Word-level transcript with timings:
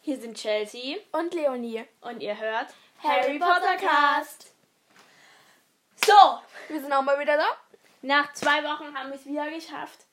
Hier 0.00 0.18
sind 0.20 0.36
Chelsea 0.36 0.96
Und 1.12 1.34
Leonie. 1.34 1.84
und 2.00 2.20
ihr 2.20 2.36
hört 2.38 2.68
Harry 3.02 3.38
Potter 3.38 3.76
Cast. 3.76 4.52
So, 6.04 6.40
Wir 6.68 6.80
sind 6.80 6.92
auch 6.92 7.02
mal 7.02 7.18
wieder 7.18 7.36
da. 7.36 7.46
nach 8.02 8.32
zwei 8.32 8.62
Wochen 8.64 8.96
haben 8.96 9.10
wir 9.10 9.16
es 9.16 9.26
wieder 9.26 9.50
geschafft. 9.50 10.06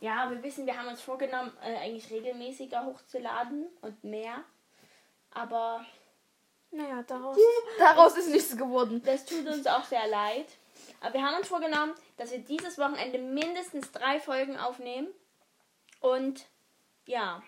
Ja, 0.00 0.30
wir 0.30 0.42
wissen, 0.42 0.66
wir 0.66 0.78
haben 0.78 0.88
uns 0.88 1.00
vorgenommen, 1.00 1.52
äh, 1.62 1.76
eigentlich 1.78 2.10
regelmäßiger 2.10 2.84
hochzuladen 2.84 3.66
und 3.80 4.04
mehr. 4.04 4.44
Aber 5.32 5.84
Naja, 6.70 7.02
daraus, 7.06 7.36
daraus 7.78 8.16
ist 8.16 8.28
nichts 8.28 8.56
geworden. 8.56 9.02
das 9.04 9.24
tut 9.24 9.46
uns 9.46 9.66
auch 9.66 9.84
sehr 9.84 10.06
leid. 10.06 10.46
Aber 11.00 11.14
wir 11.14 11.22
haben 11.24 11.36
uns 11.38 11.48
vorgenommen, 11.48 11.94
dass 12.16 12.30
wir 12.30 12.38
dieses 12.38 12.78
Wochenende 12.78 13.18
mindestens 13.18 13.90
drei 13.90 14.20
Folgen 14.20 14.56
aufnehmen. 14.58 15.08
Und 16.00 16.44
ja, 17.06 17.42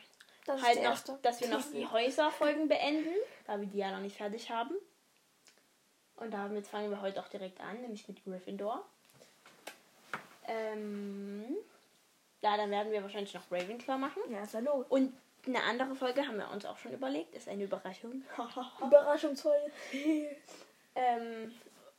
Das 0.47 0.63
halt 0.63 0.83
noch, 0.83 0.99
dass 1.23 1.41
wir 1.41 1.49
noch 1.49 1.63
die 1.71 1.87
Häuserfolgen 1.91 2.69
beenden, 2.69 3.15
da 3.47 3.61
wir 3.61 3.67
die 3.67 3.79
ja 3.79 3.91
noch 3.91 4.01
nicht 4.01 4.17
fertig 4.17 4.51
haben. 4.51 4.75
Und 6.17 6.33
damit 6.33 6.67
fangen 6.67 6.91
wir 6.91 7.01
heute 7.01 7.21
auch 7.21 7.29
direkt 7.29 7.61
an, 7.61 7.81
nämlich 7.81 8.07
mit 8.09 8.23
Gryffindor. 8.25 8.85
Ähm, 10.47 11.57
ja, 12.43 12.57
dann 12.57 12.71
werden 12.71 12.93
wir 12.93 13.03
wahrscheinlich 13.03 13.33
noch 13.35 13.51
Ravenclaw 13.51 13.99
machen. 13.99 14.23
Ja, 14.31 14.43
ist 14.43 14.55
ja 14.55 14.61
los. 14.61 14.87
Und 14.89 15.15
eine 15.47 15.63
andere 15.63 15.95
Folge 15.95 16.27
haben 16.27 16.37
wir 16.37 16.51
uns 16.51 16.67
auch 16.67 16.77
schon 16.77 16.93
überlegt, 16.93 17.35
ist 17.35 17.49
eine 17.49 17.65
Überraschung. 17.65 18.23
Überraschungsvoll. 18.83 19.73
ähm, 20.95 21.55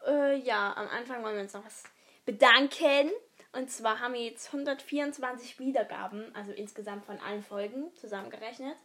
äh, 0.06 0.36
ja, 0.38 0.74
am 0.76 0.88
Anfang 0.88 1.24
wollen 1.24 1.36
wir 1.36 1.44
uns 1.44 1.54
noch 1.54 1.66
was 1.66 1.84
bedanken. 2.26 3.12
Und 3.54 3.70
zwar 3.70 4.00
haben 4.00 4.14
wir 4.14 4.24
jetzt 4.24 4.48
124 4.48 5.60
Wiedergaben, 5.60 6.34
also 6.36 6.52
insgesamt 6.54 7.06
von 7.06 7.20
allen 7.20 7.44
Folgen 7.44 7.94
zusammengerechnet. 7.96 8.78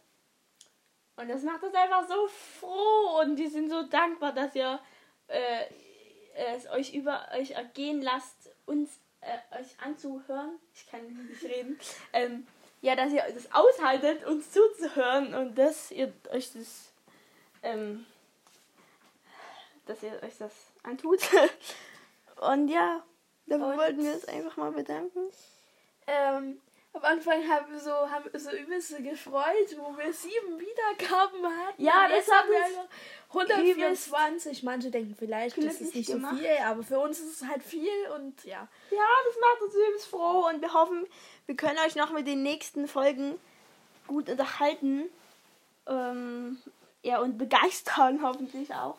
Und 1.15 1.29
das 1.29 1.41
macht 1.43 1.63
uns 1.63 1.73
einfach 1.73 2.07
so 2.07 2.27
froh 2.27 3.21
und 3.21 3.37
die 3.37 3.47
sind 3.47 3.69
so 3.69 3.83
dankbar, 3.83 4.33
dass 4.33 4.53
ihr 4.55 4.79
äh, 5.27 5.65
es 6.55 6.69
euch 6.69 6.93
über 6.93 7.27
euch 7.35 7.51
ergehen 7.51 8.01
lasst, 8.01 8.51
uns 8.65 8.99
äh, 9.21 9.59
euch 9.59 9.79
anzuhören. 9.83 10.59
Ich 10.73 10.87
kann 10.87 11.01
nicht 11.27 11.43
reden. 11.43 11.79
Ähm, 12.13 12.47
ja, 12.81 12.95
dass 12.95 13.11
ihr 13.11 13.23
das 13.33 13.51
aushaltet, 13.51 14.23
uns 14.25 14.51
zuzuhören 14.51 15.33
und 15.33 15.55
dass 15.55 15.91
ihr 15.91 16.13
euch 16.31 16.53
das, 16.53 16.93
ähm, 17.63 18.05
dass 19.85 20.03
ihr 20.03 20.21
euch 20.21 20.37
das 20.37 20.53
antut. 20.83 21.19
und 22.41 22.67
ja, 22.67 23.03
dafür 23.47 23.67
Und- 23.67 23.77
wollten 23.77 24.03
wir 24.03 24.13
uns 24.13 24.25
einfach 24.25 24.57
mal 24.57 24.71
bedanken. 24.71 25.19
Ähm, 26.07 26.61
am 26.93 27.03
Anfang 27.03 27.47
haben 27.47 27.71
wir 27.71 27.79
so, 27.79 27.91
haben 27.91 28.25
so 28.33 28.49
übelst 28.51 28.95
gefreut, 28.97 29.75
wo 29.77 29.95
wir 29.97 30.11
sieben 30.13 30.57
Wiedergaben 30.59 31.45
hatten. 31.45 31.83
Ja, 31.83 32.07
das 32.07 32.31
haben 32.31 32.49
wir 32.49 32.57
uns 32.57 32.77
einfach 32.77 32.87
124. 33.33 34.63
Manche 34.63 34.89
denken 34.89 35.15
vielleicht, 35.17 35.57
das 35.57 35.81
ist 35.81 35.93
nicht 35.93 36.09
gemacht. 36.09 36.35
so 36.37 36.39
viel, 36.39 36.57
aber 36.65 36.83
für 36.83 36.99
uns 36.99 37.19
ist 37.19 37.41
es 37.41 37.47
halt 37.47 37.61
viel 37.61 37.89
und 38.15 38.43
ja. 38.45 38.67
Ja, 38.89 39.05
das 39.27 39.35
macht 39.39 39.61
uns 39.63 39.75
übelst 39.75 40.07
froh 40.07 40.47
und 40.49 40.61
wir 40.61 40.73
hoffen, 40.73 41.05
wir 41.45 41.55
können 41.55 41.77
euch 41.85 41.95
noch 41.95 42.11
mit 42.11 42.25
den 42.25 42.41
nächsten 42.41 42.87
Folgen 42.87 43.37
gut 44.07 44.29
unterhalten. 44.29 45.03
Ähm, 45.87 46.57
ja, 47.03 47.19
und 47.19 47.37
begeistern 47.37 48.21
hoffentlich 48.23 48.73
auch. 48.73 48.97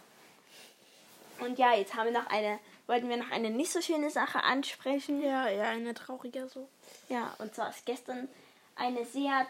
Und 1.41 1.59
ja, 1.59 1.75
jetzt 1.75 1.95
haben 1.95 2.13
wir 2.13 2.21
noch 2.21 2.29
eine, 2.31 2.59
wollten 2.89 3.09
wir 3.09 3.19
noch 3.19 3.31
eine 3.31 3.51
nicht 3.51 3.71
so 3.71 3.81
schöne 3.81 4.11
Sache 4.11 4.43
ansprechen. 4.43 5.23
Ja, 5.23 5.49
ja, 5.49 5.65
eine 5.65 5.95
traurige 5.95 6.49
so. 6.49 6.69
Ja, 7.09 7.35
und 7.39 7.55
zwar 7.55 7.71
ist 7.71 7.87
gestern 7.87 8.29
eine 8.75 9.05
sehr 9.05 9.47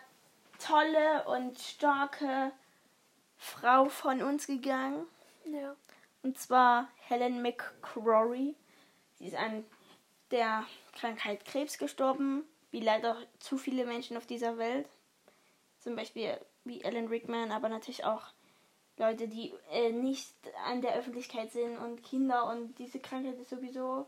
tolle 0.59 1.25
und 1.29 1.59
starke 1.59 2.51
Frau 3.37 3.89
von 3.89 4.23
uns 4.23 4.47
gegangen. 4.47 5.07
Ja. 5.45 5.77
Und 6.23 6.39
zwar 6.39 6.89
Helen 6.97 7.41
McCrory. 7.41 8.57
Sie 9.19 9.29
ist 9.29 9.37
an 9.37 9.65
der 10.33 10.65
Krankheit 10.93 11.45
Krebs 11.45 11.79
gestorben, 11.79 12.45
wie 12.73 12.81
leider 12.81 13.17
zu 13.39 13.57
viele 13.57 13.87
Menschen 13.87 14.17
auf 14.17 14.27
dieser 14.27 14.59
Welt. 14.59 14.89
Zum 15.79 15.95
Beispiel 15.95 16.39
wie 16.65 16.85
Alan 16.85 17.07
Rickman, 17.07 17.53
aber 17.53 17.69
natürlich 17.69 18.05
auch 18.05 18.23
Leute, 18.99 19.29
die 19.29 19.53
äh, 19.71 19.93
nicht 19.93 20.35
an 20.67 20.83
der 20.83 20.95
Öffentlichkeit 20.95 21.53
sind 21.53 21.79
und 21.79 22.03
Kinder. 22.03 22.47
Und 22.47 22.79
diese 22.79 22.99
Krankheit 22.99 23.39
ist 23.39 23.51
sowieso 23.51 24.07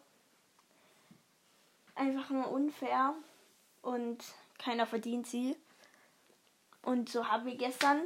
einfach 1.95 2.31
nur 2.31 2.51
unfair 2.51 3.15
und 3.83 4.19
keiner 4.59 4.87
verdient 4.87 5.27
sie. 5.27 5.57
Und 6.83 7.09
so 7.09 7.29
haben 7.29 7.47
wir 7.47 7.57
gestern 7.57 8.03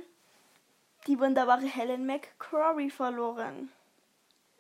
die 1.07 1.19
wunderbare 1.19 1.67
Helen 1.67 2.07
McCrory 2.07 2.91
verloren. 2.91 3.71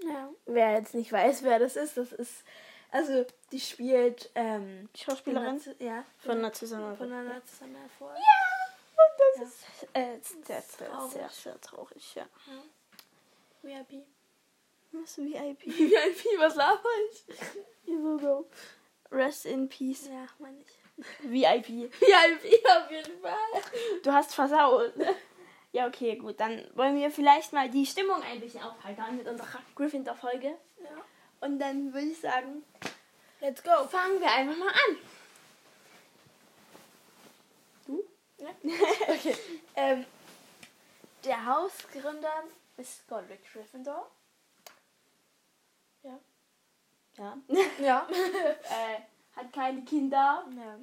Ja. 0.02 0.28
Wer 0.46 0.72
jetzt 0.72 0.94
nicht 0.94 1.12
weiß, 1.12 1.42
wer 1.42 1.58
das 1.58 1.76
ist, 1.76 1.96
das 1.96 2.12
ist, 2.12 2.44
also 2.90 3.24
die 3.52 3.60
spielt, 3.60 4.30
ähm, 4.34 4.88
Schauspielerin 4.94 5.60
ja, 5.78 6.04
von 6.18 6.38
einer 6.38 6.52
Zusammenarbeit. 6.52 6.98
von 6.98 7.12
einer 7.12 7.44
Zusammenarbeit 7.44 7.90
vor. 7.98 8.14
Und 8.96 9.42
das 9.42 9.48
ist 9.48 9.88
äh, 9.92 10.18
sehr, 10.44 10.62
sehr, 10.62 10.88
traurig. 10.88 11.12
sehr, 11.12 11.28
sehr 11.28 11.60
traurig, 11.60 12.14
ja. 12.14 12.26
VIP. 13.62 14.06
Was 14.92 15.18
VIP? 15.18 15.66
VIP, 15.66 16.38
was 16.38 16.54
laber 16.54 16.88
ich? 17.10 17.24
so, 17.86 18.18
so. 18.18 18.48
Rest 19.10 19.46
in 19.46 19.68
peace. 19.68 20.06
Ja, 20.08 20.26
meine 20.38 20.58
ich. 20.60 20.78
VIP. 21.22 21.90
VIP 22.00 22.66
auf 22.68 22.90
jeden 22.90 23.20
Fall. 23.20 23.62
Du 24.02 24.12
hast 24.12 24.34
versaut. 24.34 24.92
Ja, 25.72 25.88
okay, 25.88 26.14
gut. 26.16 26.38
Dann 26.38 26.70
wollen 26.74 26.96
wir 26.96 27.10
vielleicht 27.10 27.52
mal 27.52 27.68
die 27.68 27.84
Stimmung 27.84 28.22
ein 28.22 28.40
bisschen 28.40 28.62
aufheitern 28.62 29.16
mit 29.16 29.26
unserer 29.26 29.60
Gryffindor-Folge. 29.74 30.56
Ja. 30.78 31.04
Und 31.40 31.58
dann 31.58 31.92
würde 31.92 32.06
ich 32.06 32.20
sagen, 32.20 32.64
Let's 33.40 33.62
go. 33.62 33.84
fangen 33.88 34.20
wir 34.20 34.30
einfach 34.30 34.56
mal 34.56 34.68
an. 34.68 34.96
Ja. 38.44 38.50
okay. 39.08 39.36
Ähm, 39.76 40.04
der 41.24 41.44
Hausgründer 41.46 42.44
ist 42.76 43.08
Godric 43.08 43.44
Gryffindor. 43.52 44.08
Ja. 46.02 46.18
Ja. 47.16 47.38
Ja. 47.80 48.06
äh, 48.10 49.00
hat 49.36 49.52
keine 49.52 49.82
Kinder. 49.84 50.44
ja. 50.56 50.78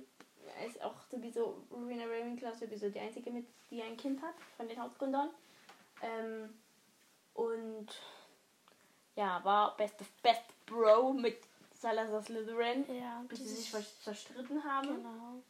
Er 0.60 0.68
ist 0.68 0.82
auch 0.82 0.96
sowieso, 1.10 1.64
Rowena 1.72 2.04
Ravenclaw 2.04 2.54
sowieso 2.54 2.90
die 2.90 3.00
einzige, 3.00 3.32
mit, 3.32 3.48
die 3.70 3.82
ein 3.82 3.96
Kind 3.96 4.22
hat, 4.22 4.34
von 4.58 4.68
den 4.68 4.80
Hauptgründern. 4.82 5.30
Ähm, 6.02 6.54
und 7.34 7.88
ja, 9.16 9.44
war 9.44 9.78
Best 9.78 10.02
of 10.02 10.10
Best 10.22 10.44
Bro 10.66 11.14
mit 11.14 11.38
Salazar 11.74 12.22
Slytherin, 12.22 12.86
Ja, 13.00 13.24
bis 13.28 13.40
sie 13.40 13.48
sich 13.48 13.72
zerstritten 14.04 14.64
haben, 14.64 14.88
Genau. 14.88 15.42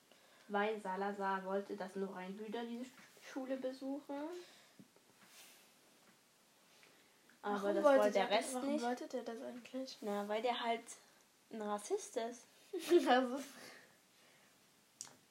Weil 0.52 0.80
Salazar 0.82 1.44
wollte, 1.46 1.76
dass 1.76 1.96
nur 1.96 2.10
Brüder 2.10 2.64
diese 2.66 2.84
Sch- 2.84 3.32
Schule 3.32 3.58
besuchen. 3.58 4.16
Aber 7.44 7.56
Warum 7.64 7.76
das 7.76 7.84
wollte 7.84 8.12
der 8.12 8.28
der- 8.28 8.38
Rest 8.38 8.54
warum 8.54 8.72
nicht. 8.74 8.84
wollte 8.86 9.08
der 9.08 9.24
das 9.24 9.42
eigentlich? 9.42 9.98
Na, 10.02 10.28
weil 10.28 10.42
der 10.42 10.60
halt 10.60 10.84
ein 11.52 11.62
Rassist 11.62 12.18
ist. 12.18 12.46
also, 13.08 13.40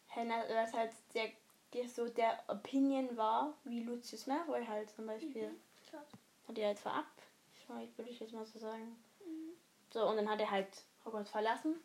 Hannah, 0.09 0.45
was 0.49 0.73
halt 0.73 0.93
der, 1.15 1.31
der 1.73 1.89
so 1.89 2.09
der 2.09 2.43
Opinion 2.49 3.17
war, 3.17 3.55
wie 3.65 3.85
Lucius 3.85 4.27
Malfoy 4.27 4.67
halt 4.67 4.91
zum 4.91 5.07
Beispiel. 5.07 5.55
klar. 5.89 6.05
Hat 6.49 6.59
er 6.59 6.67
halt 6.69 6.79
verab, 6.81 7.07
würde 7.69 8.11
ich 8.11 8.19
jetzt 8.19 8.33
mal 8.33 8.45
so 8.45 8.59
sagen. 8.59 8.97
So, 9.93 10.09
und 10.09 10.17
dann 10.17 10.29
hat 10.29 10.41
er 10.41 10.51
halt 10.51 10.69
Hogwarts 11.05 11.31
verlassen. 11.31 11.77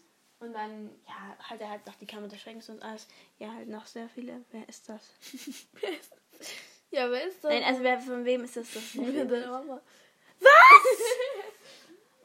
Und 0.46 0.54
dann, 0.54 0.92
ja, 1.08 1.36
hat 1.40 1.60
er 1.60 1.72
halt 1.72 1.86
noch 1.88 1.96
die 1.96 2.06
Kammer 2.06 2.28
des 2.28 2.40
Schreckens 2.40 2.70
und 2.70 2.84
alles. 2.84 3.08
Ja, 3.40 3.52
halt 3.52 3.68
noch 3.68 3.88
sehr 3.88 4.08
viele. 4.10 4.46
Wer 4.52 4.70
ist 4.70 4.88
das? 4.88 5.02
ja, 6.92 7.10
wer 7.10 7.28
ist 7.28 7.44
das? 7.44 7.52
Nein, 7.52 7.64
also 7.64 7.82
wer, 7.82 8.00
von 8.00 8.24
wem 8.24 8.44
ist 8.44 8.56
das? 8.56 8.72
das 8.74 8.94
deine 8.94 9.48
Mama. 9.48 9.82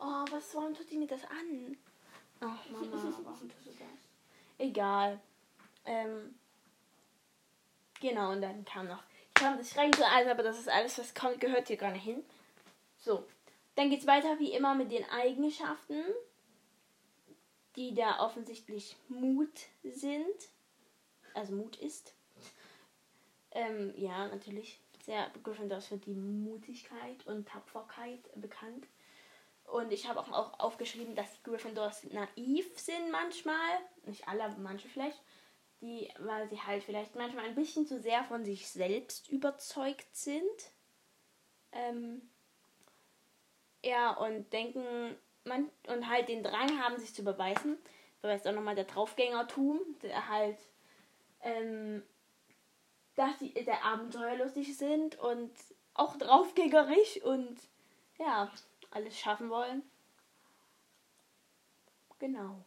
Oh, 0.02 0.24
was, 0.30 0.54
warum 0.54 0.74
tut 0.74 0.90
die 0.90 0.96
mir 0.96 1.06
das 1.06 1.22
an? 1.24 1.76
Ach, 2.40 2.70
Mama, 2.70 3.14
warum 3.22 3.50
tust 3.50 3.66
du 3.66 3.70
das? 3.70 4.00
Egal. 4.56 5.20
Ähm, 5.84 6.34
genau, 8.00 8.32
und 8.32 8.40
dann 8.40 8.64
kam 8.64 8.88
noch, 8.88 9.02
ich 9.28 9.34
kam 9.34 9.58
das 9.58 9.70
Schreckens 9.70 9.98
und 9.98 10.04
alles, 10.04 10.30
aber 10.30 10.42
das 10.42 10.58
ist 10.58 10.70
alles, 10.70 10.98
was 10.98 11.14
kommt, 11.14 11.38
gehört 11.38 11.68
hier 11.68 11.76
gar 11.76 11.92
nicht 11.92 12.04
hin. 12.04 12.24
So, 12.96 13.26
dann 13.74 13.90
geht's 13.90 14.06
weiter 14.06 14.38
wie 14.38 14.52
immer 14.52 14.74
mit 14.74 14.90
den 14.90 15.04
Eigenschaften, 15.10 16.02
die 17.76 17.94
da 17.94 18.20
offensichtlich 18.20 18.96
Mut 19.08 19.60
sind. 19.82 20.48
Also 21.34 21.54
Mut 21.54 21.76
ist. 21.76 22.14
Ähm, 23.52 23.92
ja, 23.96 24.28
natürlich. 24.28 24.80
Sehr 25.04 25.30
Gryffindor 25.42 25.78
ist 25.78 25.88
für 25.88 25.96
die 25.96 26.14
Mutigkeit 26.14 27.26
und 27.26 27.48
Tapferkeit 27.48 28.20
bekannt. 28.34 28.86
Und 29.64 29.92
ich 29.92 30.08
habe 30.08 30.20
auch, 30.20 30.30
auch 30.30 30.60
aufgeschrieben, 30.60 31.14
dass 31.14 31.42
Gryffindors 31.42 32.04
naiv 32.04 32.78
sind 32.78 33.10
manchmal. 33.10 33.78
Nicht 34.04 34.28
alle, 34.28 34.54
manche 34.58 34.88
vielleicht. 34.88 35.20
die, 35.80 36.12
weil 36.18 36.48
sie 36.48 36.60
halt 36.60 36.82
vielleicht 36.84 37.14
manchmal 37.14 37.46
ein 37.46 37.54
bisschen 37.54 37.86
zu 37.86 38.00
sehr 38.00 38.24
von 38.24 38.44
sich 38.44 38.68
selbst 38.68 39.28
überzeugt 39.30 40.14
sind. 40.14 40.72
Ähm, 41.72 42.20
ja, 43.82 44.12
und 44.12 44.52
denken, 44.52 45.16
man, 45.44 45.70
und 45.88 46.08
halt 46.08 46.28
den 46.28 46.42
Drang 46.42 46.80
haben, 46.82 46.98
sich 46.98 47.14
zu 47.14 47.22
beweisen. 47.22 47.78
Beweist 48.22 48.46
auch 48.46 48.52
nochmal 48.52 48.74
der 48.74 48.84
Draufgängertum, 48.84 49.80
der 50.02 50.28
halt, 50.28 50.58
ähm, 51.42 52.02
dass 53.14 53.38
sie 53.38 53.52
der 53.52 53.84
abenteuerlustig 53.84 54.76
sind 54.76 55.18
und 55.18 55.52
auch 55.94 56.16
draufgängerisch 56.16 57.22
und 57.22 57.58
ja, 58.18 58.50
alles 58.90 59.18
schaffen 59.18 59.50
wollen. 59.50 59.82
Genau. 62.18 62.62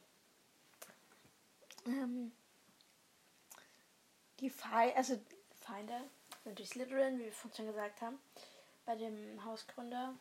Ähm, 1.85 2.31
die 4.39 4.49
Feinde, 4.49 4.95
also 4.95 5.19
Feinde, 5.61 5.93
natürlich 6.43 6.69
Slytherin, 6.69 7.19
wie 7.19 7.25
wir 7.25 7.31
vorhin 7.31 7.57
schon 7.57 7.67
gesagt 7.67 8.01
haben, 8.01 8.19
bei 8.85 8.95
dem 8.95 9.43
Hausgründer. 9.45 10.15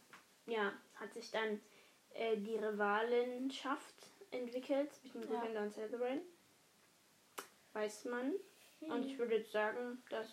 Ja, 0.47 0.73
hat 0.97 1.15
sich 1.15 1.31
dann 1.31 1.61
äh, 2.15 2.37
die 2.37 2.57
Rivalenschaft 2.57 3.95
entwickelt 4.31 4.93
zwischen 4.95 5.23
Ja. 5.23 5.29
Gryffindor 5.41 5.63
und 5.63 5.73
Slytherin. 5.73 6.21
Weiß 7.73 8.05
man. 8.07 8.33
Und 8.81 9.05
ich 9.05 9.19
würde 9.19 9.37
jetzt 9.37 9.53
sagen, 9.53 10.03
dass 10.11 10.29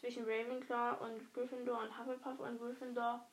zwischen 0.00 0.24
Ravenclaw 0.24 1.04
und 1.04 1.32
Gryffindor 1.32 1.80
und 1.80 1.98
Hufflepuff 1.98 2.40
und 2.40 2.58
Gryffindor 2.58 3.24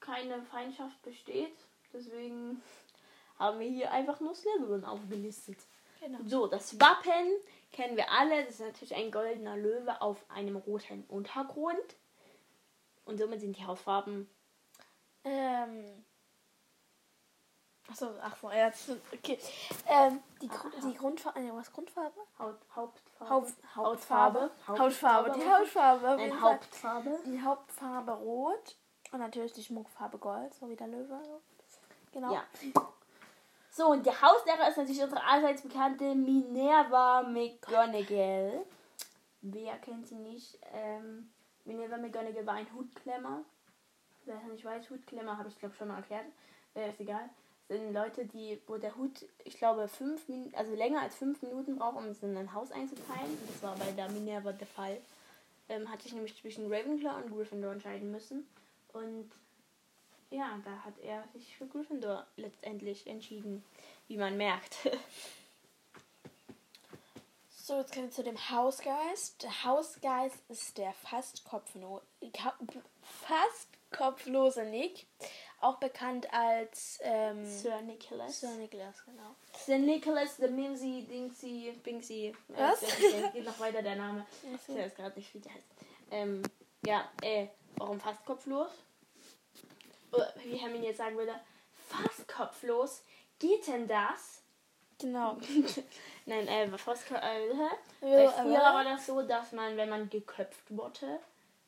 keine 0.00 0.42
Feindschaft 0.42 1.00
besteht. 1.02 1.54
Deswegen 1.92 2.60
haben 3.38 3.60
wir 3.60 3.68
hier 3.68 3.90
einfach 3.92 4.20
nur 4.20 4.34
Slytherin 4.34 4.84
aufgelistet. 4.84 5.58
Genau. 6.00 6.18
So, 6.26 6.46
das 6.48 6.80
Wappen 6.80 7.30
kennen 7.70 7.96
wir 7.96 8.10
alle. 8.10 8.44
Das 8.44 8.54
ist 8.54 8.60
natürlich 8.60 8.94
ein 8.96 9.12
goldener 9.12 9.56
Löwe 9.56 10.00
auf 10.02 10.28
einem 10.28 10.56
roten 10.56 11.04
Untergrund. 11.04 11.96
Und 13.04 13.18
somit 13.18 13.40
sind 13.40 13.56
die 13.56 13.64
Hausfarben 13.64 14.28
Ähm. 15.24 16.04
Achso, 17.92 18.08
ach 18.22 18.34
so, 18.40 18.50
ja. 18.50 18.72
Okay. 19.12 19.38
Ähm, 19.86 20.22
die, 20.40 20.48
Gru 20.48 20.70
die 20.82 20.94
Grundfarbe, 20.94 21.40
was 21.54 21.70
Grundfarbe? 21.70 22.20
Haut, 22.38 22.56
Hauptfarbe. 22.74 23.30
Haut, 23.30 23.48
Hautfarbe. 23.76 24.50
Hautfarbe. 24.66 25.32
Die 25.32 25.50
Hautfarbe. 25.50 26.16
Nein. 26.16 26.40
Hauptfarbe. 26.40 27.18
Die 27.26 27.42
Hauptfarbe 27.42 28.12
rot 28.12 28.76
und 29.12 29.18
natürlich 29.18 29.52
die 29.52 29.62
Schmuckfarbe 29.62 30.16
gold, 30.16 30.54
so 30.54 30.70
wie 30.70 30.76
der 30.76 30.88
Löwe. 30.88 31.20
So. 31.22 31.40
Genau. 32.12 32.32
Ja. 32.32 32.44
So, 33.70 33.88
und 33.88 34.06
der 34.06 34.20
Hauslehrer 34.22 34.68
ist 34.68 34.78
natürlich 34.78 35.02
unsere 35.02 35.22
allseits 35.22 35.60
bekannte 35.60 36.14
Minerva 36.14 37.22
McGonagall. 37.22 38.64
Wer 39.42 39.76
kennt 39.78 40.06
sie 40.06 40.16
nicht? 40.16 40.58
Ähm, 40.72 41.30
Minerva 41.66 41.98
McGonagall 41.98 42.46
war 42.46 42.54
ein 42.54 42.72
Hutklemmer. 42.74 43.44
Wer 44.24 44.36
es 44.36 44.44
nicht 44.44 44.64
weiß, 44.64 44.88
Hutklemmer 44.88 45.36
habe 45.36 45.50
ich 45.50 45.58
glaube 45.58 45.74
schon 45.74 45.88
mal 45.88 45.96
erklärt. 45.96 46.26
Äh, 46.74 46.88
ist 46.88 47.00
egal. 47.00 47.28
Sind 47.68 47.92
Leute, 47.94 48.26
die, 48.26 48.60
wo 48.66 48.76
der 48.76 48.94
Hut, 48.96 49.24
ich 49.44 49.56
glaube, 49.56 49.88
fünf 49.88 50.28
Minuten, 50.28 50.54
also 50.54 50.74
länger 50.74 51.00
als 51.02 51.14
fünf 51.14 51.40
Minuten 51.42 51.76
braucht, 51.76 51.96
um 51.96 52.06
es 52.06 52.22
in 52.22 52.36
ein 52.36 52.52
Haus 52.52 52.70
einzuteilen. 52.70 53.38
Das 53.46 53.62
war 53.62 53.76
bei 53.76 53.90
der 53.92 54.10
Minerva 54.10 54.52
der 54.52 54.66
Fall. 54.66 55.00
Ähm, 55.68 55.90
hat 55.90 56.02
sich 56.02 56.12
nämlich 56.12 56.36
zwischen 56.38 56.70
Ravenclaw 56.72 57.22
und 57.22 57.30
Gryffindor 57.34 57.72
entscheiden 57.72 58.10
müssen. 58.10 58.46
Und 58.92 59.30
ja, 60.30 60.58
da 60.64 60.70
hat 60.84 60.98
er 61.02 61.24
sich 61.34 61.56
für 61.56 61.66
Gryffindor 61.66 62.26
letztendlich 62.36 63.06
entschieden, 63.06 63.64
wie 64.08 64.16
man 64.18 64.36
merkt. 64.36 64.76
So, 67.64 67.78
jetzt 67.78 67.92
kommen 67.94 68.06
wir 68.06 68.10
zu 68.12 68.24
dem 68.24 68.50
Hausgeist. 68.50 69.42
Der 69.44 69.64
Hausgeist 69.64 70.36
ist 70.48 70.78
der 70.78 70.92
fast, 70.94 71.44
kopflo 71.44 72.02
ka- 72.34 72.58
fast 73.02 73.68
kopflose 73.92 74.64
Nick, 74.64 75.06
auch 75.62 75.76
bekannt 75.76 76.32
als 76.32 76.98
ähm, 77.02 77.46
Sir 77.46 77.80
Nicholas. 77.82 78.40
Sir 78.40 78.50
Nicholas, 78.56 79.04
genau. 79.04 79.34
Sir 79.56 79.78
Nicholas, 79.78 80.36
the 80.36 80.48
Mimsy, 80.48 81.06
Dingsy, 81.08 81.72
Bingsy. 81.82 82.34
Was? 82.48 82.82
Äh, 82.82 83.30
geht 83.32 83.44
noch 83.44 83.58
weiter 83.60 83.82
der 83.82 83.96
Name. 83.96 84.26
Ich 84.68 84.74
weiß 84.74 84.94
gerade 84.94 85.16
nicht, 85.16 85.32
wie 85.34 85.40
der 85.40 85.54
heißt. 85.54 85.66
Ähm, 86.10 86.42
ja, 86.84 87.08
äh, 87.22 87.46
warum 87.76 88.00
fast 88.00 88.24
kopflos? 88.24 88.70
Oder, 90.10 90.32
wie 90.44 90.56
Hermine 90.56 90.86
jetzt 90.86 90.98
sagen 90.98 91.16
würde, 91.16 91.34
fast 91.88 92.28
kopflos? 92.28 93.02
Geht 93.38 93.66
denn 93.66 93.86
das? 93.86 94.42
Genau. 94.98 95.36
Nein, 96.26 96.46
äh, 96.48 96.78
fast 96.78 97.10
äh? 97.10 97.48
Ja, 98.00 98.30
früher 98.30 98.60
war 98.60 98.84
das 98.84 99.06
so, 99.06 99.22
dass 99.22 99.52
man, 99.52 99.76
wenn 99.76 99.88
man 99.88 100.08
geköpft 100.10 100.76
wurde, 100.76 101.18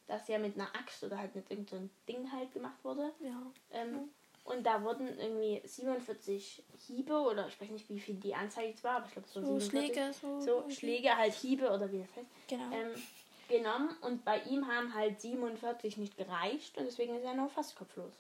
das 0.06 0.28
ja 0.28 0.38
mit 0.38 0.54
einer 0.56 0.74
Axt 0.74 1.02
oder 1.04 1.18
halt 1.18 1.34
mit 1.34 1.50
irgendeinem 1.50 1.90
Ding 2.08 2.30
halt 2.32 2.52
gemacht 2.52 2.82
wurde. 2.82 3.12
Ja. 3.20 3.40
Ähm, 3.70 4.10
Und 4.44 4.64
da 4.66 4.82
wurden 4.82 5.08
irgendwie 5.18 5.62
47 5.66 6.62
Hiebe 6.86 7.14
oder 7.18 7.48
ich 7.48 7.58
weiß 7.60 7.70
nicht, 7.70 7.88
wie 7.88 7.98
viel 7.98 8.16
die 8.16 8.34
Anzahl 8.34 8.64
jetzt 8.66 8.84
war, 8.84 8.96
aber 8.96 9.06
ich 9.06 9.12
glaube 9.12 9.28
so, 9.28 9.40
So 9.40 9.58
47. 9.58 9.94
Schläge, 9.94 10.12
so. 10.20 10.40
So 10.40 10.70
Schläge, 10.70 11.16
halt 11.16 11.32
Hiebe 11.32 11.70
oder 11.70 11.90
wie 11.90 12.00
das 12.00 12.14
heißt, 12.16 12.28
Genau. 12.48 12.70
ähm, 12.76 12.90
genommen. 13.48 13.96
Und 14.02 14.24
bei 14.24 14.40
ihm 14.42 14.66
haben 14.68 14.92
halt 14.94 15.20
47 15.20 15.96
nicht 15.96 16.16
gereicht 16.18 16.76
und 16.76 16.84
deswegen 16.84 17.14
ist 17.16 17.24
er 17.24 17.34
noch 17.34 17.50
fast 17.50 17.76
kopflos. 17.76 18.12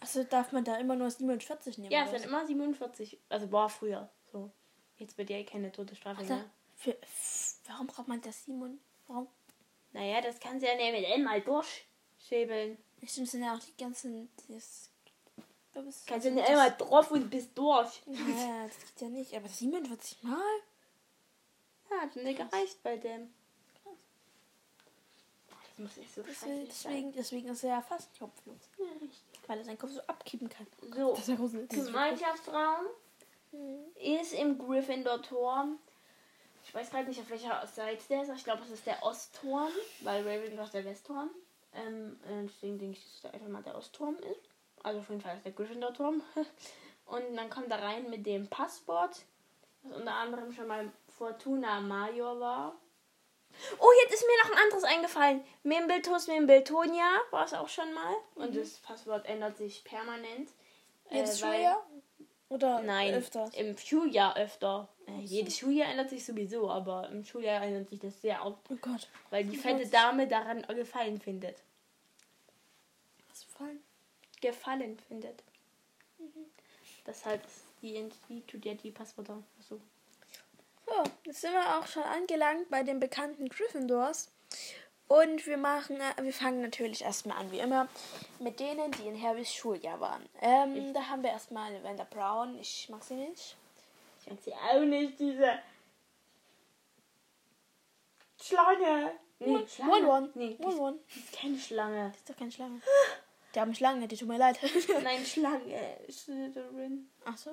Also 0.00 0.24
darf 0.24 0.52
man 0.52 0.64
da 0.64 0.76
immer 0.78 0.94
nur 0.96 1.10
47 1.10 1.78
nehmen? 1.78 1.90
Ja, 1.92 2.04
es 2.04 2.10
sind 2.10 2.24
immer 2.24 2.46
47. 2.46 3.18
Also 3.28 3.50
war 3.52 3.68
früher 3.68 4.08
so. 4.32 4.50
Jetzt 4.98 5.18
wird 5.18 5.28
ja 5.30 5.42
keine 5.42 5.70
Todesstrafe 5.72 6.20
Alter, 6.20 6.36
mehr. 6.36 6.44
für, 6.76 6.96
warum 7.66 7.86
braucht 7.86 8.08
man 8.08 8.20
das 8.22 8.44
Simon? 8.44 8.78
Warum? 9.06 9.26
Naja, 9.92 10.20
das 10.20 10.38
kannst 10.40 10.62
du 10.64 10.68
ja 10.68 10.74
nicht 10.76 10.92
mit 10.92 11.06
einmal 11.10 11.40
durchschäbeln. 11.40 12.76
Bestimmt 13.00 13.28
sind 13.28 13.42
ja 13.44 13.54
auch 13.54 13.60
die 13.60 13.76
ganzen. 13.82 14.28
Das, 14.48 14.90
das, 15.74 16.04
Kannst 16.06 16.26
du 16.26 16.30
nicht 16.30 16.48
einmal 16.48 16.74
drauf 16.76 17.10
und 17.10 17.30
bist 17.30 17.50
durch. 17.56 18.02
Ja, 18.06 18.66
das 18.66 18.78
geht 18.78 19.00
ja 19.00 19.08
nicht. 19.08 19.34
Aber 19.34 19.48
47 19.48 20.22
Mal? 20.22 20.38
Ja, 21.90 22.00
hat 22.02 22.16
nicht 22.16 22.36
gereicht 22.38 22.82
bei 22.82 22.96
dem. 22.96 23.32
Das 25.76 25.78
muss 25.78 25.96
nicht 25.98 26.14
so 26.14 26.22
Deswegen, 26.22 26.70
sein. 26.70 27.12
deswegen, 27.16 27.48
ist 27.48 27.62
er 27.64 27.70
ja 27.70 27.82
fast 27.82 28.18
kopflos. 28.18 28.56
Ja, 28.78 28.84
richtig. 29.00 29.22
Weil 29.46 29.58
er 29.58 29.64
seinen 29.64 29.78
Kopf 29.78 29.90
so 29.92 30.00
abkippen 30.06 30.48
kann. 30.48 30.66
So, 30.94 31.10
Das 31.10 31.28
ist 31.28 31.28
ja 31.28 31.84
Gemeinschaftsraum 31.84 32.86
Mhm. 33.52 33.84
ist 33.94 34.32
im 34.32 34.58
Gryffindor-Turm. 34.58 35.78
Ich 36.66 36.74
weiß 36.74 36.90
gerade 36.90 37.08
nicht, 37.08 37.20
auf 37.20 37.30
welcher 37.30 37.64
Seite 37.66 38.02
der 38.10 38.22
ist. 38.22 38.30
Ich 38.34 38.44
glaube, 38.44 38.62
es 38.62 38.70
ist 38.70 38.86
der 38.86 39.02
Ostturm, 39.02 39.70
weil 40.00 40.26
Ravenclaw 40.26 40.68
der 40.72 40.84
Westturm. 40.84 41.30
Ähm, 41.72 42.18
äh, 42.24 42.42
deswegen 42.44 42.78
denke 42.78 42.98
ich, 42.98 43.04
dass 43.04 43.22
da 43.22 43.30
einfach 43.30 43.48
mal 43.48 43.62
der 43.62 43.76
Ostturm 43.76 44.16
ist. 44.16 44.50
Also 44.82 45.00
auf 45.00 45.08
jeden 45.08 45.20
Fall 45.20 45.36
ist 45.36 45.44
der 45.44 45.52
Gryffindor-Turm. 45.52 46.22
Und 47.06 47.34
man 47.34 47.48
kommt 47.50 47.70
da 47.70 47.76
rein 47.76 48.10
mit 48.10 48.26
dem 48.26 48.48
Passwort, 48.48 49.22
was 49.82 49.96
unter 49.96 50.14
anderem 50.14 50.52
schon 50.52 50.66
mal 50.66 50.90
Fortuna 51.16 51.80
Major 51.80 52.40
war. 52.40 52.76
Oh, 53.78 53.90
jetzt 54.02 54.14
ist 54.14 54.26
mir 54.26 54.44
noch 54.44 54.56
ein 54.56 54.64
anderes 54.64 54.84
eingefallen. 54.84 55.44
Mimbiltus 55.62 56.26
Mimbiltonia 56.26 57.08
war 57.30 57.44
es 57.44 57.54
auch 57.54 57.68
schon 57.68 57.92
mal. 57.94 58.14
Und 58.34 58.56
das 58.56 58.78
Passwort 58.78 59.24
ändert 59.26 59.56
sich 59.56 59.84
permanent. 59.84 60.50
Jedes 61.10 61.40
äh, 61.40 61.44
weil- 61.44 61.54
Schuljahr? 61.54 61.85
Oder 62.48 62.80
Nein, 62.82 63.14
öfters? 63.14 63.52
im 63.54 63.76
Schuljahr 63.76 64.36
öfter. 64.36 64.88
Äh, 65.08 65.20
jedes 65.20 65.58
Schuljahr 65.58 65.90
ändert 65.90 66.10
sich 66.10 66.24
sowieso, 66.24 66.70
aber 66.70 67.08
im 67.08 67.24
Schuljahr 67.24 67.62
ändert 67.62 67.88
sich 67.90 67.98
das 67.98 68.20
sehr 68.20 68.44
oft, 68.44 68.58
Oh 68.70 68.76
Gott. 68.80 69.08
weil 69.30 69.44
die 69.44 69.56
fette. 69.56 69.86
Dame 69.88 70.28
daran 70.28 70.62
gefallen 70.68 71.20
findet. 71.20 71.56
Was 73.28 73.44
gefallen? 73.46 73.80
Gefallen 74.40 74.98
findet. 75.08 75.42
Mhm. 76.18 76.46
Deshalb 77.04 77.44
ist 77.44 77.64
die, 77.82 78.08
die 78.28 78.40
tut 78.42 78.64
ja 78.64 78.74
die 78.74 78.90
Passwörter 78.92 79.42
so. 79.60 79.80
So, 80.86 81.02
jetzt 81.24 81.40
sind 81.40 81.52
wir 81.52 81.78
auch 81.78 81.86
schon 81.88 82.04
angelangt 82.04 82.70
bei 82.70 82.84
den 82.84 83.00
bekannten 83.00 83.48
Gryffindors. 83.48 84.30
Und 85.08 85.46
wir 85.46 85.56
machen, 85.56 86.00
äh, 86.00 86.22
wir 86.22 86.32
fangen 86.32 86.62
natürlich 86.62 87.02
erstmal 87.02 87.38
an, 87.38 87.52
wie 87.52 87.60
immer, 87.60 87.88
mit 88.40 88.58
denen, 88.58 88.90
die 88.92 89.06
in 89.06 89.20
Harrys 89.22 89.52
Schuljahr 89.54 90.00
waren. 90.00 90.28
Ähm, 90.40 90.92
da 90.92 91.08
haben 91.08 91.22
wir 91.22 91.30
erstmal 91.30 91.72
Lavender 91.72 92.04
Brown. 92.06 92.58
Ich 92.58 92.88
mag 92.88 93.04
sie 93.04 93.14
nicht. 93.14 93.56
Ich 94.20 94.26
mag 94.26 94.38
sie 94.42 94.52
auch 94.52 94.80
nicht, 94.80 95.18
diese 95.20 95.60
Schlange. 98.42 99.12
Nee, 99.38 99.46
One, 99.48 99.68
Schlange. 99.68 99.92
one, 99.92 100.08
one. 100.08 100.30
Nee, 100.34 100.56
One, 100.58 100.72
ist, 100.72 100.80
one. 100.80 100.98
die 101.14 101.18
ist 101.20 101.32
keine 101.40 101.58
Schlange. 101.58 102.08
Das 102.08 102.16
ist 102.16 102.30
doch 102.30 102.36
keine 102.36 102.50
Schlange. 102.52 102.80
Die 103.54 103.60
haben 103.60 103.74
Schlange, 103.74 104.08
die 104.08 104.16
tut 104.16 104.28
mir 104.28 104.38
leid. 104.38 104.58
Nein, 105.02 105.24
Schlange. 105.24 105.98
Slytherin. 106.10 107.10
Ach 107.24 107.36
so. 107.36 107.50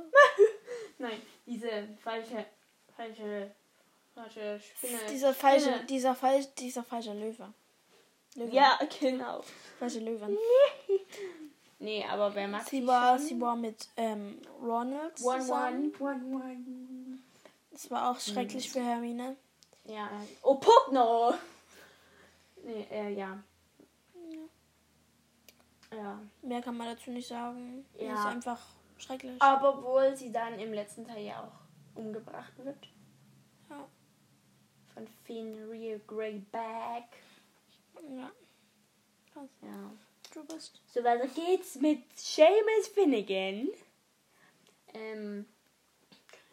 Nein, 0.98 1.22
diese 1.46 1.88
falsche, 2.02 2.46
falsche, 2.96 3.52
falsche 4.14 4.60
Spinne. 4.60 5.00
Dieser 5.10 5.34
falsche, 5.34 5.70
Spinne. 5.70 5.86
dieser 5.86 6.16
falsche, 6.16 6.50
dieser 6.58 6.84
falsche 6.84 7.14
Löwe. 7.14 7.54
Löwe. 8.36 8.56
Ja, 8.56 8.80
genau. 9.00 9.42
Falsche 9.80 10.00
Löwen. 10.00 10.38
Nee, 11.80 12.06
aber 12.10 12.34
wer 12.34 12.48
mag 12.48 12.68
Sie 12.68 12.86
war, 12.88 13.18
schon? 13.18 13.28
sie 13.28 13.42
war 13.42 13.56
mit 13.56 13.90
ähm, 13.98 14.40
Ronald 14.62 15.20
One, 15.22 15.40
zusammen. 15.42 15.94
one, 16.00 16.14
one, 16.26 16.36
one. 16.36 17.20
Das 17.72 17.92
war 17.92 18.10
auch 18.12 18.20
schrecklich 18.20 18.70
für 18.70 18.80
Hermine. 18.82 19.36
Ja, 19.86 20.10
oh, 20.44 20.56
Pugno! 20.56 21.34
Nee, 22.64 22.88
äh, 22.90 23.14
ja. 23.14 23.44
Ja. 25.92 26.20
Mehr 26.42 26.62
kann 26.62 26.78
man 26.78 26.88
dazu 26.88 27.12
nicht 27.12 27.28
sagen. 27.28 27.86
Ja. 28.00 28.06
Ja. 28.06 28.14
ist 28.14 28.26
einfach 28.26 28.62
schrecklich. 28.98 29.42
Aber 29.42 29.78
obwohl 29.78 30.16
sie 30.16 30.32
dann 30.32 30.58
im 30.60 30.74
letzten 30.74 31.06
Teil 31.06 31.24
ja 31.26 31.44
auch 31.44 31.98
umgebracht 32.00 32.54
wird. 32.64 32.88
Ja. 33.70 33.86
Von 34.94 35.08
Fenrir 36.04 36.42
Greyback. 36.42 37.10
Ja. 38.10 38.32
Krass. 39.34 39.50
Ja. 39.62 39.92
Du 40.34 40.44
bist. 40.46 40.82
So 40.88 41.04
weiter 41.04 41.28
geht's 41.28 41.76
mit 41.76 42.02
Seamus 42.18 42.88
Finnegan. 42.94 43.70
Ähm, 44.94 45.46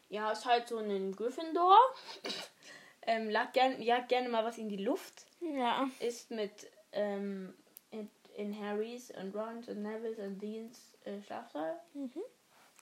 ja, 0.08 0.32
ist 0.32 0.44
halt 0.44 0.68
so 0.68 0.78
ein 0.78 1.14
Gryffindor. 1.14 1.78
ähm, 3.02 3.30
lag 3.30 3.52
gern, 3.52 3.80
jagt 3.80 4.08
gerne 4.08 4.28
mal 4.28 4.44
was 4.44 4.58
in 4.58 4.68
die 4.68 4.76
Luft. 4.76 5.26
Ja. 5.40 5.88
Ist 6.00 6.30
mit 6.30 6.70
ähm, 6.92 7.54
in, 7.90 8.10
in 8.36 8.58
Harrys 8.58 9.10
und 9.10 9.34
Rons 9.34 9.68
und 9.68 9.82
Neville's 9.82 10.18
und 10.18 10.40
Deans 10.40 10.92
äh, 11.04 11.22
Schlafsaal. 11.22 11.80
Mhm. 11.94 12.12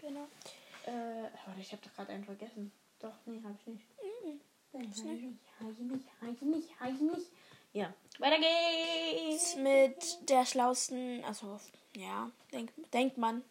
Genau. 0.00 0.26
Äh, 0.86 1.28
warte, 1.46 1.60
ich 1.60 1.72
habe 1.72 1.82
doch 1.82 1.94
gerade 1.94 2.12
einen 2.12 2.24
vergessen. 2.24 2.72
Doch, 3.00 3.14
nee, 3.26 3.40
habe 3.42 3.56
ich 3.60 3.66
nicht. 3.66 3.84
Mhm. 4.24 4.40
Nein, 4.72 4.88
hab 4.88 4.96
ich 4.96 5.04
nicht, 5.04 5.47
ich 5.60 5.78
nicht, 5.78 6.04
ich 6.22 6.40
nicht, 6.42 6.68
ich 6.82 7.00
nicht. 7.00 7.30
Ja, 7.72 7.92
weiter 8.18 8.38
geht's. 8.38 9.56
Mit 9.56 10.28
der 10.28 10.46
schlausten, 10.46 11.22
also 11.24 11.60
ja, 11.94 12.30
denk, 12.52 12.72
denkt 12.92 13.18
man. 13.18 13.42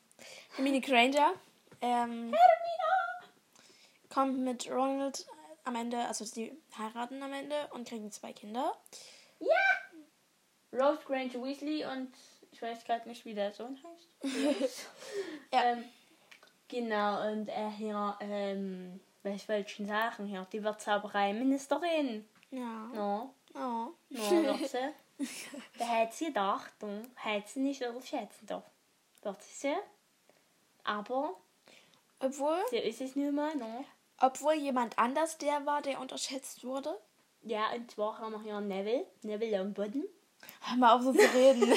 Hermine 0.56 0.82
Granger. 0.82 1.34
Ähm, 1.82 2.34
kommt 4.10 4.40
mit 4.40 4.70
Ronald 4.72 5.28
am 5.64 5.76
Ende, 5.76 6.00
also 6.00 6.26
sie 6.26 6.58
heiraten 6.78 7.22
am 7.22 7.34
Ende 7.34 7.56
und 7.72 7.88
kriegen 7.88 8.12
zwei 8.12 8.34
Kinder. 8.34 8.76
Rose 10.74 11.02
Granger 11.06 11.44
Weasley 11.44 11.86
und 11.86 12.12
ich 12.52 12.62
weiß 12.62 12.84
gerade 12.84 13.08
nicht, 13.08 13.26
wie 13.26 13.34
der 13.34 13.52
Sohn 13.54 13.78
heißt. 13.84 14.20
Ja. 15.54 15.64
ähm, 15.64 15.86
genau, 16.68 17.32
und 17.32 17.48
er 17.48 17.72
hier, 17.72 18.18
ähm, 18.20 19.00
was 19.24 19.48
wollte 19.50 19.62
ich 19.68 19.76
schon 19.76 19.88
sagen 19.88 20.26
hier? 20.26 20.46
Die 20.52 20.64
wird 20.64 20.82
Zaubereiministerin. 20.82 22.28
Ja. 22.52 22.90
No, 22.94 23.34
Oh. 23.54 23.92
no, 24.10 24.32
wird 24.32 24.70
sie. 24.70 25.28
Da 25.80 25.88
hat 25.88 26.14
sie 26.14 26.26
gedacht, 26.28 26.72
hm, 26.80 27.02
hat 27.16 27.48
sie 27.48 27.60
nicht 27.62 27.82
unterschätzen 27.84 28.46
doch. 28.46 28.64
Wird 29.24 29.42
sie. 29.42 29.74
Aber 30.84 31.36
Obwohl, 32.20 32.60
sie 32.70 32.78
ist 32.78 33.02
es 33.02 33.16
nicht 33.16 33.32
mehr, 33.34 33.56
no. 33.56 33.84
obwohl 34.20 34.54
jemand 34.54 34.98
anders 35.00 35.38
der 35.40 35.66
war, 35.66 35.82
der 35.82 36.00
unterschätzt 36.00 36.64
wurde. 36.64 36.98
Ja, 37.42 37.72
und 37.74 37.90
zwar 37.92 38.18
haben 38.20 38.32
wir 38.34 38.42
hier 38.42 38.60
Neville, 38.62 39.06
Neville 39.24 39.58
Longbottom. 39.58 40.04
Hör 40.62 40.78
mal 40.78 40.96
auf 40.96 41.02
so 41.02 41.14
zu 41.14 41.20
reden. 41.20 41.74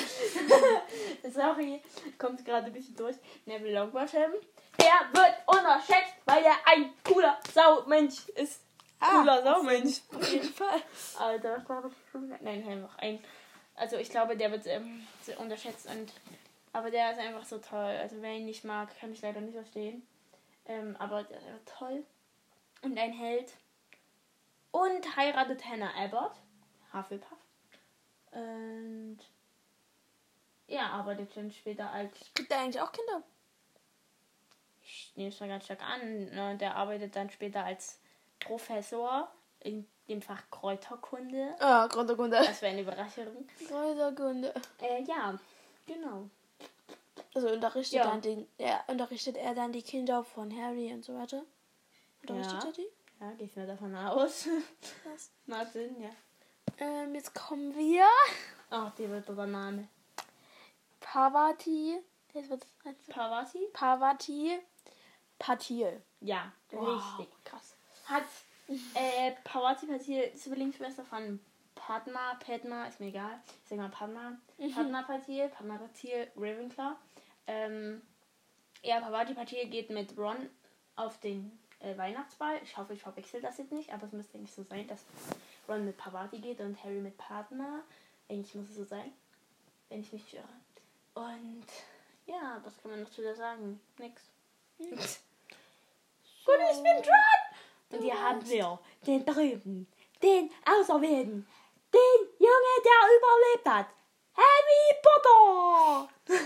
Sorry, 1.32 1.80
kommt 2.18 2.44
gerade 2.44 2.66
ein 2.66 2.72
bisschen 2.72 2.96
durch. 2.96 3.16
Neville 3.46 3.78
Longbottom. 3.78 4.32
Der 4.78 5.12
wird 5.12 5.34
unterschätzt, 5.46 6.16
weil 6.24 6.44
er 6.44 6.56
ein 6.64 6.92
cooler 7.04 7.38
Saumensch 7.52 8.28
ist. 8.30 8.62
Cooler 8.98 9.42
Saumensch. 9.42 10.00
Auf 10.14 10.32
jeden 10.32 10.52
Fall. 10.52 10.82
Alter, 11.18 11.58
das 11.58 11.68
war 11.68 11.90
schon. 12.10 12.28
Nein, 12.40 12.66
einfach 12.66 12.98
ein. 12.98 13.22
Also 13.76 13.96
ich 13.96 14.10
glaube, 14.10 14.36
der 14.36 14.50
wird 14.50 14.66
ähm, 14.66 15.06
unterschätzt 15.38 15.86
und. 15.86 16.12
Aber 16.72 16.90
der 16.90 17.12
ist 17.12 17.18
einfach 17.18 17.44
so 17.44 17.58
toll. 17.58 17.96
Also 18.00 18.16
wer 18.20 18.34
ihn 18.34 18.44
nicht 18.44 18.64
mag, 18.64 18.88
kann 18.98 19.12
ich 19.12 19.22
leider 19.22 19.40
nicht 19.40 19.54
verstehen. 19.54 20.06
Ähm, 20.66 20.96
aber 20.98 21.24
der 21.24 21.38
ist 21.38 21.46
einfach 21.46 21.78
toll. 21.78 22.04
Und 22.82 22.98
ein 22.98 23.12
Held. 23.12 23.52
Und 24.70 25.16
heiratet 25.16 25.64
Hannah 25.64 25.92
Abbott. 25.96 26.32
Hufflepuff. 26.92 27.39
Und. 28.32 29.18
Ja, 30.66 30.86
arbeitet 30.90 31.36
dann 31.36 31.50
später 31.50 31.90
als 31.90 32.12
Gibt 32.34 32.50
er 32.52 32.60
eigentlich 32.60 32.80
auch 32.80 32.92
Kinder? 32.92 33.22
ich 34.82 35.12
nehme 35.16 35.28
es 35.30 35.38
mal 35.40 35.48
ganz 35.48 35.64
stark 35.64 35.82
an, 35.82 36.24
ne, 36.30 36.56
der 36.58 36.74
arbeitet 36.76 37.14
dann 37.16 37.30
später 37.30 37.64
als 37.64 38.00
Professor 38.40 39.30
in 39.60 39.86
dem 40.08 40.20
Fach 40.22 40.42
Kräuterkunde. 40.50 41.54
Ah, 41.60 41.86
Kräuterkunde. 41.88 42.36
Das 42.38 42.60
wäre 42.62 42.72
eine 42.72 42.82
Überraschung. 42.82 43.46
Kräuterkunde. 43.68 44.52
Äh, 44.80 45.02
ja, 45.04 45.38
genau. 45.86 46.28
Also 47.34 47.48
unterrichtet, 47.50 47.98
Ja. 47.98 48.04
dann 48.04 48.20
den, 48.20 48.48
ja, 48.58 48.82
unterrichtet 48.88 49.36
er 49.36 49.54
dann 49.54 49.72
die 49.72 49.82
Kinder 49.82 50.24
von 50.24 50.50
Harry 50.56 50.92
und 50.92 51.04
so 51.04 51.14
weiter? 51.16 51.44
Unterrichtet 52.22 52.62
Ja. 52.62 52.68
er 52.68 52.72
die? 52.72 52.88
Ja, 53.20 53.30
gehe 53.32 53.46
ich 53.46 53.54
mir 53.56 53.66
davon 53.66 53.94
aus. 53.94 54.48
Macht 55.46 55.72
Sinn, 55.72 56.00
ja. 56.00 56.10
Ähm, 56.78 57.14
jetzt 57.14 57.34
kommen 57.34 57.74
wir. 57.76 58.06
Ach, 58.70 58.94
die 58.94 59.08
wird 59.08 59.28
der 59.28 59.46
Name. 59.46 59.88
Pavati. 61.00 61.98
Das 62.32 62.48
wird 62.48 62.64
Pavati? 63.08 63.58
Pavati 63.72 64.58
Patil. 65.38 66.00
Ja, 66.20 66.52
Wow. 66.70 67.18
richtig. 67.18 67.44
Krass. 67.44 67.74
Hat 68.06 68.24
äh, 68.94 69.32
Pavati 69.44 69.86
Patil, 69.86 70.32
Zwillingsschwester 70.34 71.04
von 71.04 71.40
Padma, 71.74 72.34
Padma, 72.44 72.86
ist 72.86 73.00
mir 73.00 73.06
egal. 73.08 73.40
Ich 73.64 73.68
sag 73.68 73.78
mal 73.78 73.88
Padma. 73.88 74.36
Padma 74.74 75.02
Patil, 75.02 75.48
Padma 75.48 75.78
Patil, 75.78 76.30
Ravenclaw. 76.36 76.94
Ähm, 77.46 78.02
ja, 78.82 79.00
Pavati 79.00 79.34
Patil 79.34 79.66
geht 79.68 79.90
mit 79.90 80.16
Ron 80.16 80.48
auf 80.94 81.18
den 81.20 81.58
äh, 81.80 81.96
Weihnachtsball. 81.96 82.60
Ich 82.62 82.76
hoffe, 82.76 82.92
ich 82.92 83.02
verwechsel 83.02 83.40
das 83.40 83.58
jetzt 83.58 83.72
nicht, 83.72 83.92
aber 83.92 84.06
es 84.06 84.12
müsste 84.12 84.38
nicht 84.38 84.54
so 84.54 84.62
sein, 84.62 84.86
dass 84.86 85.04
Ron 85.70 85.84
mit 85.84 85.96
Pavati 85.96 86.38
geht 86.40 86.60
und 86.60 86.82
Harry 86.82 87.00
mit 87.00 87.16
Padma. 87.16 87.84
Eigentlich 88.28 88.54
muss 88.56 88.70
es 88.70 88.76
so 88.76 88.84
sein, 88.84 89.12
wenn 89.88 90.00
ich 90.00 90.12
mich 90.12 90.34
irre. 90.34 90.44
Und 91.14 91.66
ja, 92.26 92.60
was 92.64 92.76
kann 92.82 92.90
man 92.90 93.02
noch 93.02 93.10
zu 93.10 93.22
der 93.22 93.36
sagen? 93.36 93.80
Nix. 93.98 94.30
Gut, 94.78 96.56
ich 96.72 96.82
bin 96.82 97.02
dran! 97.02 97.40
Und 97.90 98.02
hier 98.02 98.20
haben 98.20 98.44
wir 98.48 98.78
den 99.06 99.24
drüben, 99.24 99.86
den 100.22 100.50
Auserwählten, 100.64 101.46
den 101.92 102.28
Junge, 102.38 102.74
der 102.84 103.00
überlebt 103.16 103.68
hat. 103.68 103.86
Harry 104.34 104.96
Potter! 105.02 106.08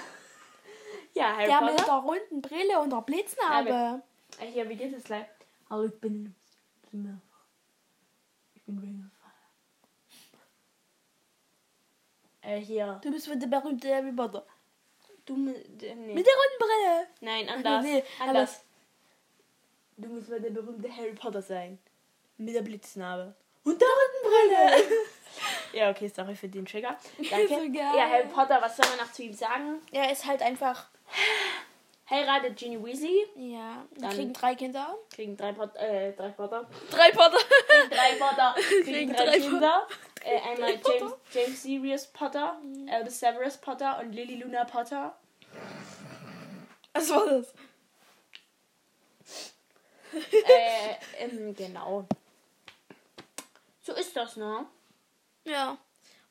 ja, 1.14 1.36
Harry 1.36 1.46
Der 1.46 1.60
mit 1.62 1.76
Potter. 1.76 1.84
der 1.86 1.94
runden 1.94 2.42
Brille 2.42 2.80
und 2.80 2.90
der 2.90 3.00
Blitznarbe. 3.02 4.02
Hier, 4.40 4.68
wie 4.68 4.76
geht 4.76 4.92
es 4.92 5.04
gleich? 5.04 5.26
Hallo, 5.70 5.84
ich 5.84 6.00
bin 6.00 6.34
Zimmer. 6.90 7.20
Ich 8.54 8.62
bin 8.64 8.78
Ringelfall. 8.78 9.03
Äh, 12.46 12.58
hier. 12.60 13.00
Du 13.02 13.10
bist 13.10 13.26
für 13.28 13.36
der 13.36 13.46
berühmte 13.46 13.94
Harry 13.94 14.12
Potter. 14.12 14.44
Du, 15.24 15.36
mit- 15.36 15.80
nee. 15.80 16.14
Mit 16.14 16.26
der 16.26 16.34
runden 16.34 16.58
Brille. 16.58 17.06
Nein, 17.20 17.48
anders. 17.48 17.82
nee, 17.84 18.04
anders. 18.20 18.64
Du 19.96 20.08
musst 20.08 20.28
mal 20.28 20.40
der 20.40 20.50
berühmte 20.50 20.94
Harry 20.94 21.14
Potter 21.14 21.40
sein. 21.40 21.78
Mit 22.36 22.54
der 22.54 22.62
Blitznarbe. 22.62 23.34
Und 23.64 23.80
der 23.80 23.88
Rückenbrille. 23.88 24.98
ja, 25.72 25.90
okay, 25.90 26.08
sorry 26.14 26.34
für 26.34 26.48
den 26.48 26.66
Trigger. 26.66 26.98
Danke. 27.30 27.48
So 27.48 27.62
ja, 27.72 28.08
Harry 28.10 28.26
Potter, 28.28 28.60
was 28.60 28.76
soll 28.76 28.86
man 28.88 28.98
noch 29.06 29.12
zu 29.12 29.22
ihm 29.22 29.32
sagen? 29.32 29.80
Er 29.92 30.10
ist 30.12 30.26
halt 30.26 30.42
einfach. 30.42 30.88
Heiratet 32.10 32.56
Ginny 32.58 32.84
Weasley. 32.84 33.24
Ja, 33.36 33.86
Dann- 33.96 34.10
kriegen 34.10 34.32
drei 34.34 34.54
Kinder. 34.54 34.94
Kriegen 35.14 35.36
drei, 35.38 35.52
Pot 35.52 35.74
äh, 35.76 36.12
drei 36.12 36.28
Potter. 36.30 36.68
Drei 36.90 37.10
Potter. 37.12 37.38
Drei 37.88 38.14
Potter. 38.18 38.54
Kriegen 38.82 38.84
Kriegen 38.84 39.12
drei, 39.14 39.24
drei 39.24 39.38
Kinder. 39.40 39.88
Äh, 40.24 40.40
einmal 40.40 40.80
James, 40.86 41.12
James 41.32 41.62
Sirius 41.62 42.06
Potter, 42.06 42.58
Albus 42.90 43.20
Severus 43.20 43.58
Potter 43.58 43.98
und 44.00 44.12
Lily 44.12 44.36
Luna 44.36 44.64
Potter. 44.64 45.16
Was 46.94 47.10
war 47.10 47.26
das? 47.26 47.52
äh, 50.14 50.94
ähm, 51.18 51.54
genau. 51.54 52.06
So 53.82 53.92
ist 53.94 54.16
das, 54.16 54.36
ne? 54.36 54.66
Ja. 55.44 55.76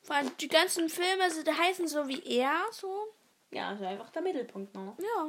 Vor 0.02 0.16
allem 0.16 0.36
die 0.38 0.48
ganzen 0.48 0.88
Filme 0.88 1.28
die 1.44 1.52
heißen 1.52 1.86
so 1.86 2.08
wie 2.08 2.22
er, 2.38 2.64
so. 2.72 3.06
Ja, 3.50 3.68
also 3.68 3.84
einfach 3.84 4.10
der 4.10 4.22
Mittelpunkt, 4.22 4.74
ne? 4.74 4.96
Ja. 4.98 5.28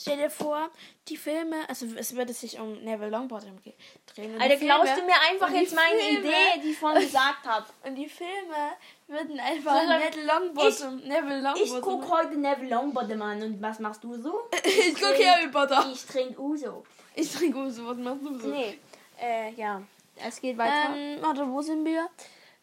Stell 0.00 0.16
dir 0.16 0.30
vor, 0.30 0.70
die 1.08 1.16
Filme, 1.18 1.56
also 1.68 1.84
es 1.96 2.16
würde 2.16 2.32
sich 2.32 2.58
um 2.58 2.72
Neville 2.82 3.10
Longbottom 3.10 3.58
drehen. 4.06 4.34
und 4.34 4.40
Alter, 4.40 4.56
Filme- 4.56 4.74
du 4.96 5.02
mir 5.04 5.20
einfach 5.30 5.50
jetzt 5.50 5.74
meine 5.74 5.98
Filme- 6.00 6.18
Idee, 6.20 6.60
die 6.62 6.70
ich 6.70 6.78
vorhin 6.78 7.02
gesagt 7.02 7.44
habe. 7.46 7.66
Und 7.84 7.96
die 7.96 8.08
Filme 8.08 8.70
würden 9.08 9.38
einfach 9.38 9.74
So, 9.82 9.86
Neville 9.88 10.24
Longbottom, 10.26 10.96
Neville 11.06 11.52
Ich 11.56 11.70
Longbottom. 11.70 11.82
guck 12.00 12.10
heute 12.10 12.36
Neville 12.38 12.70
Longbottom 12.74 13.20
an 13.20 13.42
und 13.42 13.60
was 13.60 13.78
machst 13.78 14.02
du 14.02 14.16
so? 14.16 14.48
ich 14.64 14.94
guck 14.94 15.14
Harry 15.22 15.48
Potter. 15.48 15.86
Ich 15.92 16.06
trinke 16.06 16.40
Uso. 16.40 16.82
Ich 17.14 17.30
trinke 17.30 17.58
Uso, 17.58 17.86
was 17.88 17.96
machst 17.98 18.22
du 18.24 18.38
so? 18.38 18.48
Nee, 18.48 18.78
äh, 19.20 19.50
ja. 19.52 19.82
Es 20.16 20.40
geht 20.40 20.56
weiter. 20.56 20.94
Ähm, 20.96 21.18
warte, 21.20 21.46
wo 21.46 21.60
sind 21.60 21.84
wir? 21.84 22.08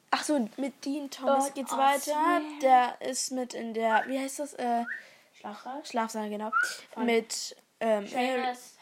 Ach 0.10 0.24
so, 0.24 0.40
mit 0.58 0.84
Dean 0.86 1.10
Thomas 1.12 1.46
God 1.48 1.56
geht's 1.56 1.72
of 1.72 1.78
weiter. 1.78 2.00
Swear. 2.02 2.42
Der 2.64 3.02
ist 3.10 3.32
mit 3.32 3.54
in 3.54 3.74
der, 3.76 4.06
wie 4.08 4.18
heißt 4.18 4.40
das? 4.40 4.54
Äh, 4.56 4.84
Schlafsaal. 5.40 5.86
Schlafsaal, 5.86 6.30
genau. 6.30 6.52
Mit 6.98 7.56
ähm, 7.80 8.06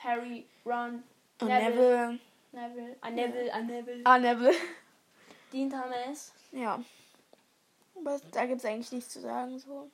Harry, 0.03 0.45
Ron, 0.65 1.03
Und 1.41 1.47
Neville. 1.47 1.71
Neville. 1.77 2.19
Neville. 2.51 2.97
Ah, 3.01 3.09
Neville, 3.09 3.53
ah, 3.53 3.61
Neville. 3.61 4.01
Ah, 4.05 4.17
Neville. 4.17 4.55
Dean 5.51 5.69
Thomas. 5.69 6.33
Ja. 6.51 6.81
Aber 7.95 8.19
da 8.31 8.45
gibt 8.45 8.59
es 8.59 8.65
eigentlich 8.65 8.91
nichts 8.91 9.09
zu 9.09 9.21
sagen. 9.21 9.59
So. 9.59 9.89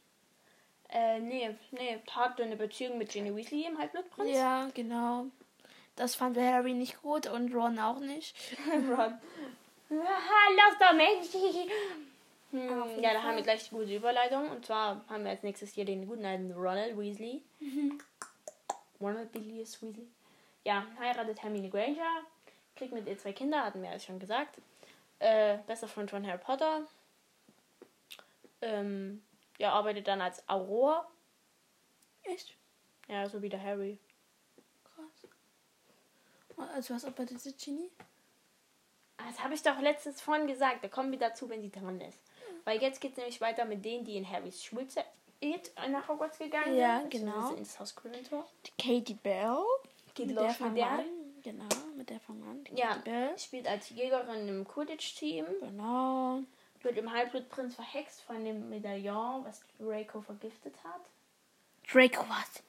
Äh, 0.90 1.20
nee, 1.20 1.56
nee, 1.72 2.00
hatte 2.12 2.44
eine 2.44 2.56
Beziehung 2.56 2.98
mit 2.98 3.10
Ginny 3.10 3.36
Weasley 3.36 3.66
im 3.66 3.78
Halbblutprinz. 3.78 4.36
Ja, 4.36 4.70
genau. 4.74 5.26
Das 5.96 6.16
fand 6.16 6.38
Harry 6.38 6.74
nicht 6.74 7.02
gut 7.02 7.28
und 7.28 7.54
Ron 7.54 7.80
auch 7.80 8.00
nicht. 8.00 8.36
Ron. 8.68 9.20
Haha, 9.90 10.48
lass 10.56 10.78
doch 10.80 10.94
Mensch. 10.94 11.72
Hm, 12.52 13.00
ja, 13.00 13.14
da 13.14 13.24
haben 13.24 13.38
wir 13.38 13.44
gleich 13.44 13.64
die 13.64 13.76
gute 13.76 13.96
Überleitung. 13.96 14.50
Und 14.50 14.66
zwar 14.66 15.04
haben 15.08 15.24
wir 15.24 15.32
als 15.32 15.44
nächstes 15.44 15.74
hier 15.74 15.86
den 15.86 16.06
guten 16.06 16.26
alten 16.26 16.52
Ronald 16.52 16.98
Weasley. 16.98 17.42
Ronald 19.02 19.32
Bilius 19.32 19.82
Weasley. 19.82 20.08
Ja, 20.64 20.86
heiratet 21.00 21.42
Hermine 21.42 21.70
Granger. 21.70 22.24
Kriegt 22.76 22.94
mit 22.94 23.08
ihr 23.08 23.18
zwei 23.18 23.34
Kinder, 23.34 23.64
hatten 23.64 23.82
wir 23.82 23.90
alles 23.90 24.06
schon 24.06 24.20
gesagt. 24.20 24.58
Äh, 25.20 25.60
bester 25.68 25.88
Freund 25.88 26.10
von 26.10 26.26
Harry 26.26 26.40
Potter. 26.40 26.86
Ähm, 28.62 29.24
ja, 29.58 29.72
arbeitet 29.72 30.08
dann 30.08 30.22
als 30.22 30.48
Auror. 30.48 31.10
Echt? 32.24 32.56
Ja, 33.08 33.28
so 33.28 33.42
wie 33.42 33.50
der 33.50 33.62
Harry. 33.62 33.98
Krass. 34.84 36.68
Also 36.76 36.94
was 36.96 37.12
bei 37.14 37.26
dieser 37.26 37.52
Genie? 37.52 37.92
Das 39.18 39.44
habe 39.44 39.54
ich 39.54 39.64
doch 39.64 39.80
letztens 39.80 40.22
vorhin 40.22 40.48
gesagt. 40.48 40.84
Da 40.84 40.88
kommen 40.88 41.12
wir 41.12 41.20
dazu, 41.20 41.50
wenn 41.50 41.62
sie 41.62 41.72
dran 41.72 42.02
ist. 42.02 42.20
Weil 42.66 42.82
jetzt 42.82 43.02
geht 43.02 43.12
es 43.12 43.18
nämlich 43.18 43.42
weiter 43.42 43.66
mit 43.66 43.84
denen, 43.84 44.06
die 44.06 44.18
in 44.18 44.30
Harrys 44.30 44.64
Schulzeit 44.64 45.06
nach 45.90 46.08
Hogwarts 46.08 46.38
gegangen 46.38 46.76
Ja, 46.78 47.00
sind. 47.00 47.10
genau. 47.12 47.32
beziehungsweise 47.32 47.58
Ins 47.60 47.80
Haus 47.80 47.96
Gryffindor. 47.96 48.48
Katie 48.78 49.16
Bell. 49.16 49.58
Geht 50.14 50.28
mit 50.28 50.36
los 50.36 50.58
der 50.58 50.68
mit 50.68 50.78
der. 50.78 51.06
Genau, 51.44 51.66
mit 51.96 52.10
der 52.10 52.20
fangen 52.20 52.44
an. 52.44 52.78
Ja, 52.78 52.98
Bell. 53.04 53.36
spielt 53.40 53.68
als 53.68 53.90
Jägerin 53.90 54.48
im 54.48 54.68
Quidditch-Team. 54.68 55.46
Genau. 55.60 56.42
Wird 56.84 56.98
im 56.98 57.12
Halbblutprinz 57.12 57.74
verhext 57.76 58.22
von 58.22 58.44
dem 58.46 58.70
Medaillon, 58.70 59.44
was 59.44 59.62
Draco 59.80 60.22
vergiftet 60.22 60.76
hat. 60.84 61.02
Draco 61.92 62.24
was. 62.30 62.64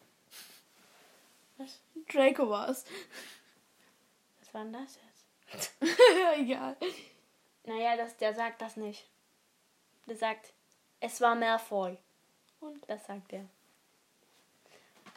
Was? 1.59 1.81
Draco 2.11 2.49
was. 2.49 2.85
Was 4.41 4.55
war 4.55 4.65
denn 4.65 4.73
das 4.73 4.99
jetzt? 5.53 5.75
Egal. 6.39 6.77
Naja, 7.65 7.97
das, 7.97 8.17
der 8.17 8.35
sagt 8.35 8.63
das 8.63 8.77
nicht. 8.77 9.05
Der 10.07 10.17
sagt, 10.17 10.53
es 11.01 11.21
war 11.21 11.35
Malfoy. 11.35 11.99
Und? 12.61 12.89
Das 12.89 13.07
sagt 13.07 13.33
er. 13.33 13.47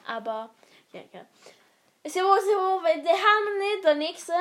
Aber, 0.08 0.50
ja, 0.92 1.01
ja. 1.13 1.25
Ist 2.04 2.15
ja 2.15 2.24
wohl 2.24 2.39
so, 2.39 2.82
der 2.84 3.13
haben 3.13 3.58
nicht 3.58 3.84
der 3.84 3.96
nächste. 3.96 4.34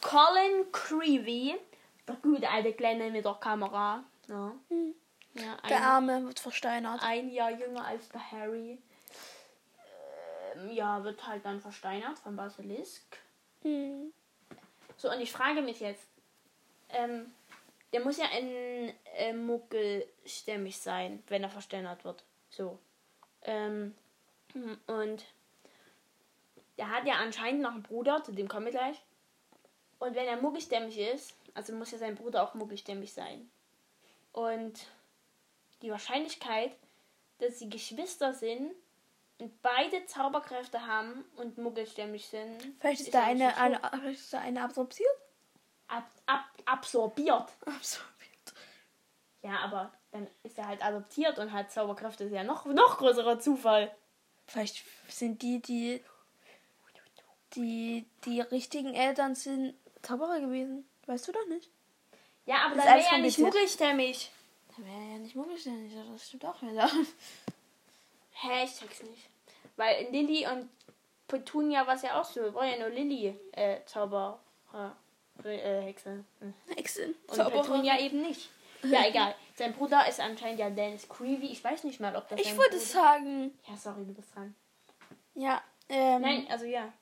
Colin 0.00 0.70
Creevy. 0.70 1.58
Der 2.06 2.14
gute 2.16 2.48
alte 2.48 2.72
Kleine 2.72 3.10
mit 3.10 3.24
der 3.24 3.34
Kamera. 3.34 4.04
Ja. 4.28 4.52
Hm. 4.68 4.94
ja 5.34 5.56
Der 5.68 5.78
ein, 5.78 5.82
Arme 5.82 6.26
wird 6.26 6.38
versteinert. 6.38 7.00
ein 7.02 7.30
Jahr 7.30 7.50
jünger 7.50 7.84
als 7.84 8.08
der 8.10 8.30
Harry. 8.30 8.78
Ähm, 10.54 10.70
ja, 10.70 11.02
wird 11.02 11.26
halt 11.26 11.44
dann 11.44 11.60
versteinert 11.60 12.18
von 12.20 12.36
Basilisk. 12.36 13.18
Hm. 13.62 14.12
So, 14.96 15.10
und 15.10 15.20
ich 15.20 15.32
frage 15.32 15.62
mich 15.62 15.80
jetzt, 15.80 16.06
ähm, 16.90 17.34
der 17.96 18.04
muss 18.04 18.18
ja 18.18 18.26
ein 18.30 18.92
äh, 19.16 19.32
Muggelstämmig 19.32 20.76
sein, 20.76 21.22
wenn 21.28 21.42
er 21.42 21.48
versteinert 21.48 22.04
wird. 22.04 22.22
So. 22.50 22.78
Ähm, 23.40 23.94
hm, 24.52 24.78
und 24.86 25.24
der 26.76 26.90
hat 26.90 27.06
ja 27.06 27.14
anscheinend 27.14 27.62
noch 27.62 27.72
einen 27.72 27.82
Bruder, 27.82 28.22
zu 28.22 28.32
dem 28.32 28.48
kommen 28.48 28.66
wir 28.66 28.72
gleich. 28.72 29.00
Und 29.98 30.14
wenn 30.14 30.26
er 30.26 30.36
muggelstämmig 30.36 30.98
ist, 30.98 31.34
also 31.54 31.72
muss 31.72 31.90
ja 31.90 31.96
sein 31.96 32.16
Bruder 32.16 32.42
auch 32.42 32.52
muggelstämmig 32.52 33.14
sein. 33.14 33.50
Und 34.32 34.78
die 35.80 35.90
Wahrscheinlichkeit, 35.90 36.72
dass 37.38 37.58
sie 37.58 37.70
Geschwister 37.70 38.34
sind 38.34 38.74
und 39.38 39.62
beide 39.62 40.04
Zauberkräfte 40.04 40.86
haben 40.86 41.24
und 41.36 41.56
muggelstämmig 41.56 42.26
sind. 42.26 42.62
Vielleicht 42.78 43.00
ist 43.00 43.14
da 43.14 43.24
eigentlich 43.24 43.56
eine, 43.56 43.80
eine, 43.80 44.00
vielleicht 44.00 44.20
ist 44.20 44.32
da 44.34 44.40
eine 44.40 44.62
absorbiert. 44.62 45.15
Ab, 45.88 46.04
ab, 46.26 46.44
absorbiert. 46.64 47.52
Absorbiert. 47.64 48.52
Ja, 49.42 49.58
aber 49.60 49.92
dann 50.10 50.26
ist 50.42 50.58
er 50.58 50.66
halt 50.66 50.84
adoptiert 50.84 51.38
und 51.38 51.52
hat 51.52 51.70
Zauberkräfte. 51.70 52.24
ist 52.24 52.32
ja 52.32 52.44
noch, 52.44 52.64
noch 52.66 52.98
größerer 52.98 53.38
Zufall. 53.38 53.94
Vielleicht 54.46 54.84
sind 55.08 55.42
die, 55.42 55.60
die, 55.60 56.02
die, 57.54 58.06
die 58.24 58.40
richtigen 58.40 58.94
Eltern 58.94 59.34
sind 59.34 59.74
Zauberer 60.02 60.40
gewesen. 60.40 60.88
Weißt 61.06 61.28
du 61.28 61.32
doch 61.32 61.46
nicht. 61.46 61.70
Ja, 62.46 62.66
aber 62.66 62.76
Das 62.76 62.84
dann 62.84 62.98
wäre 62.98 63.08
er 63.12 63.18
nicht 63.18 63.38
muggelstämmig. 63.38 64.30
Da 64.76 64.84
wäre 64.84 64.96
er 64.96 65.12
ja 65.12 65.18
nicht 65.18 65.34
muggelständig, 65.34 65.92
das 66.12 66.26
stimmt 66.28 66.44
auch 66.44 66.60
wieder. 66.62 66.88
Hä, 68.32 68.64
ich 68.64 68.78
check's 68.78 69.02
nicht. 69.02 69.28
Weil 69.76 70.08
Lilly 70.10 70.46
und 70.46 70.68
Petunia 71.28 71.86
war 71.86 71.94
es 71.94 72.02
ja 72.02 72.20
auch 72.20 72.24
so. 72.24 72.54
War 72.54 72.66
ja 72.66 72.78
nur 72.78 72.90
Lilly 72.90 73.38
äh, 73.52 73.80
Zauber. 73.86 74.40
Äh, 75.44 75.82
Hexe. 75.82 76.24
Hm. 76.40 76.54
Hexen. 76.74 77.14
Und 77.28 77.52
Petunia 77.52 77.98
eben 78.00 78.22
nicht. 78.22 78.50
Ja, 78.82 79.06
egal. 79.06 79.34
Sein 79.56 79.72
Bruder 79.72 80.06
ist 80.06 80.20
anscheinend 80.20 80.60
ja 80.60 80.70
Dennis 80.70 81.08
Creevy. 81.08 81.46
Ich 81.46 81.64
weiß 81.64 81.82
nicht 81.84 81.98
mal, 81.98 82.14
ob 82.14 82.28
das 82.28 82.38
Ich 82.38 82.56
würde 82.56 82.78
sagen. 82.78 83.58
Ja, 83.66 83.76
sorry, 83.76 84.04
du 84.04 84.12
bist 84.12 84.32
dran. 84.34 84.54
Ja, 85.34 85.60
ähm. 85.88 86.20
Nein, 86.20 86.46
also 86.48 86.66
ja. 86.66 86.92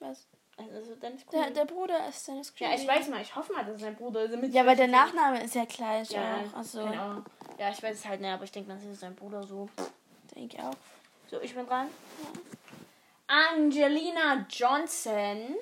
Was? 0.00 0.26
Also 0.56 0.94
Dennis 0.96 1.24
Creevy. 1.24 1.44
Der, 1.44 1.50
der 1.50 1.64
Bruder 1.64 2.08
ist 2.08 2.26
Dennis 2.26 2.52
ja, 2.58 2.74
ich 2.74 2.86
weiß 2.86 3.08
mal. 3.08 3.22
Ich 3.22 3.34
hoffe 3.34 3.52
mal, 3.52 3.64
dass 3.64 3.80
sein 3.80 3.94
Bruder 3.94 4.24
ist. 4.24 4.34
damit 4.34 4.52
Ja, 4.52 4.66
weil 4.66 4.76
der 4.76 4.88
Nachname 4.88 5.42
ist 5.44 5.54
ja 5.54 5.64
gleich 5.64 6.10
Ja, 6.10 6.40
auch. 6.52 6.58
Also, 6.58 6.80
Ahnung. 6.80 7.24
Ja, 7.58 7.70
ich 7.70 7.82
weiß 7.82 7.96
es 7.96 8.04
halt 8.04 8.20
nicht, 8.20 8.30
aber 8.30 8.44
ich 8.44 8.52
denke, 8.52 8.72
das 8.72 8.84
ist 8.84 9.00
sein 9.00 9.14
Bruder 9.14 9.44
so. 9.44 9.68
denke 10.34 10.56
ich 10.56 10.62
auch. 10.62 10.74
So, 11.30 11.40
ich 11.40 11.54
bin 11.54 11.66
dran. 11.66 11.88
Angelina 13.26 14.46
Johnson. 14.50 15.56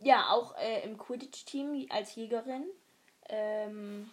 Ja, 0.00 0.30
auch 0.30 0.56
äh, 0.56 0.82
im 0.82 0.96
Quidditch-Team 0.96 1.86
als 1.90 2.14
Jägerin. 2.14 2.64
Ähm, 3.28 4.10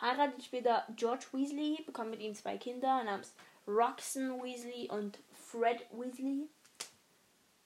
heiratet 0.00 0.42
später 0.42 0.84
George 0.96 1.26
Weasley, 1.32 1.82
bekommt 1.84 2.10
mit 2.10 2.20
ihm 2.20 2.34
zwei 2.34 2.56
Kinder 2.56 3.04
namens 3.04 3.34
Roxanne 3.66 4.42
Weasley 4.42 4.88
und 4.90 5.18
Fred 5.32 5.86
Weasley. 5.92 6.48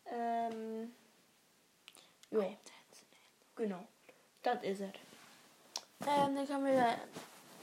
Ähm, 0.07 0.93
ja, 2.31 2.51
genau. 3.57 3.87
Das 4.43 4.63
ist 4.63 4.81
es. 4.81 4.91
Ähm, 6.07 6.35
dann 6.37 6.47
kommen 6.47 6.67
wir 6.67 6.99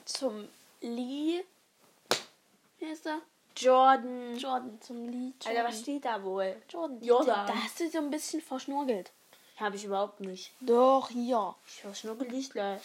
zum 0.05 0.47
Lee. 0.81 1.43
Wie 2.79 2.85
heißt 2.85 3.05
er? 3.07 3.21
Jordan. 3.55 4.37
Jordan, 4.37 4.81
zum 4.81 5.07
Lee. 5.07 5.33
Jordan. 5.39 5.57
Alter, 5.57 5.63
was 5.69 5.79
steht 5.79 6.05
da 6.05 6.21
wohl? 6.23 6.61
Jordan. 6.69 7.01
Jordan. 7.01 7.47
Da 7.47 7.55
hast 7.55 7.79
du 7.79 7.89
so 7.89 7.99
ein 7.99 8.09
bisschen 8.09 8.41
verschnurgelt. 8.41 9.11
Habe 9.57 9.75
ich 9.77 9.85
überhaupt 9.85 10.19
nicht. 10.19 10.51
Doch, 10.59 11.09
hier. 11.09 11.55
Ich 11.67 11.81
verschnuckel 11.81 12.27
dich 12.27 12.49
gleich. 12.49 12.81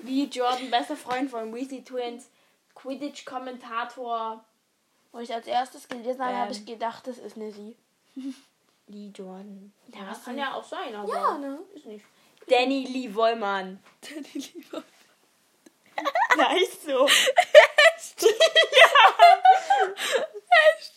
Lee 0.00 0.24
Jordan, 0.30 0.70
bester 0.70 0.96
Freund 0.96 1.30
von 1.30 1.52
Weasley 1.54 1.82
Twins, 1.82 2.26
Quidditch-Kommentator. 2.74 4.44
Wo 5.12 5.18
ich 5.18 5.32
als 5.34 5.46
erstes 5.46 5.88
gelesen 5.88 6.20
habe, 6.22 6.32
Ähm. 6.34 6.38
habe 6.40 6.52
ich 6.52 6.64
gedacht, 6.64 7.06
das 7.06 7.18
ist 7.18 7.36
eine 7.36 7.50
Sie. 7.52 7.76
Lee 8.86 9.10
Jordan. 9.14 9.72
Ja, 9.92 10.00
Ja, 10.00 10.06
das 10.10 10.24
kann 10.24 10.38
ja 10.38 10.54
auch 10.54 10.64
sein, 10.64 10.94
aber 10.94 11.12
Ja, 11.12 11.38
ne? 11.38 11.58
ist 11.74 11.86
nicht. 11.86 12.04
Danny 12.48 12.84
Lee 12.86 13.14
Wollmann. 13.14 13.82
Danny 14.02 14.28
lieber. 14.54 14.82
Da 16.36 16.52
ist 16.56 16.82
so. 16.82 17.06
ja. 18.20 18.88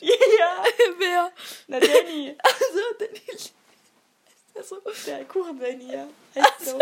ja. 0.01 0.63
Wer? 0.97 1.31
Na, 1.67 1.79
Danny. 1.79 2.35
Also, 2.43 2.79
Danny 2.99 3.21
Lee. 3.27 3.51
Also, 4.55 4.81
Der 5.67 5.73
Kuchen 5.73 5.79
Danny, 5.79 5.93
ja. 5.93 6.07
Heißt 6.43 6.65
so. 6.65 6.79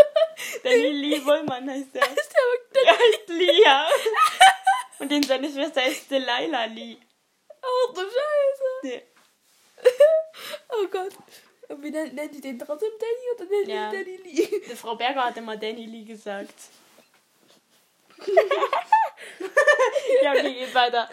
Danny 0.63 0.91
Lee 0.91 1.25
Wollmann 1.25 1.69
heißt 1.69 1.93
der. 1.93 2.03
ist 2.03 2.33
der 2.33 2.83
Der 2.83 2.91
heißt 2.93 3.27
Lee, 3.29 3.61
ja. 3.63 3.87
Und 4.99 5.11
den 5.11 5.23
seine 5.23 5.49
Schwester 5.51 5.85
ist 5.85 6.09
Delilah 6.09 6.65
Lee. 6.65 6.97
Oh, 7.61 7.93
du 7.93 8.01
Scheiße. 8.01 8.83
Nee. 8.83 9.03
Oh 10.69 10.87
Gott. 10.87 11.11
Und 11.69 11.81
wie 11.83 11.89
nennt, 11.91 12.13
nennt 12.13 12.33
die 12.35 12.41
den 12.41 12.59
trotzdem 12.59 12.91
Danny 12.99 13.35
oder 13.35 13.45
nennt 13.45 13.67
Ja. 13.67 13.89
die 13.89 13.97
Danny 13.97 14.17
Lee? 14.17 14.61
Die 14.69 14.75
Frau 14.75 14.95
Berger 14.95 15.23
hat 15.25 15.37
immer 15.37 15.55
Danny 15.57 15.85
Lee 15.85 16.03
gesagt. 16.03 16.53
ja, 20.21 20.31
okay, 20.31 20.53
geht 20.53 20.73
weiter. 20.75 21.09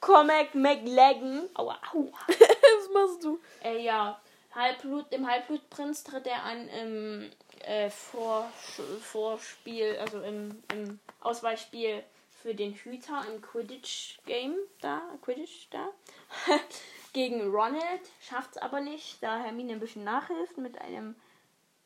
Cormac 0.00 0.54
McLagan. 0.54 1.48
Aua, 1.54 1.78
aua. 1.92 2.18
Was 2.28 2.88
machst 2.92 3.24
du? 3.24 3.40
Äh, 3.64 3.78
ja, 3.82 4.20
Halbblut, 4.54 5.12
im 5.12 5.30
Halbblutprinz 5.30 6.04
tritt 6.04 6.26
er 6.26 6.42
an 6.44 6.68
im 6.68 7.30
äh, 7.64 7.90
Vor, 7.90 8.50
Vorspiel, 9.00 9.96
also 9.98 10.20
im, 10.20 10.62
im 10.72 11.00
Auswahlspiel 11.20 12.02
für 12.42 12.54
den 12.54 12.74
Hüter 12.74 13.24
im 13.32 13.40
Quidditch-Game 13.40 14.56
da, 14.80 15.00
Quidditch 15.22 15.68
da. 15.70 15.88
gegen 17.12 17.50
Ronald, 17.50 18.00
schafft 18.20 18.52
es 18.52 18.58
aber 18.58 18.80
nicht, 18.80 19.22
da 19.22 19.38
Hermine 19.38 19.74
ein 19.74 19.80
bisschen 19.80 20.04
nachhilft 20.04 20.58
mit 20.58 20.80
einem 20.80 21.14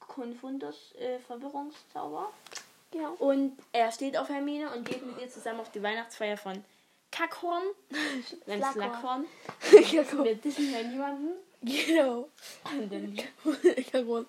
Confundus 0.00 0.94
äh, 0.98 1.18
Verwirrungszauber. 1.18 2.32
Genau. 2.92 3.12
Und 3.14 3.58
er 3.72 3.90
steht 3.90 4.16
auf 4.16 4.28
Hermine 4.28 4.70
und 4.72 4.88
geht 4.88 5.04
mit 5.04 5.20
ihr 5.20 5.28
zusammen 5.28 5.60
auf 5.60 5.70
die 5.72 5.82
Weihnachtsfeier 5.82 6.36
von 6.36 6.64
Kackhorn. 7.10 7.62
Nein, 8.46 8.62
Slackhorn. 8.72 9.26
Slackhorn. 9.60 10.24
Wir 10.24 10.36
dissen 10.36 10.72
ja 10.72 10.82
niemanden. 10.82 11.32
Genau. 11.62 12.28
Und 12.64 12.92
dann, 12.92 13.16
Kackhorn. 13.90 14.26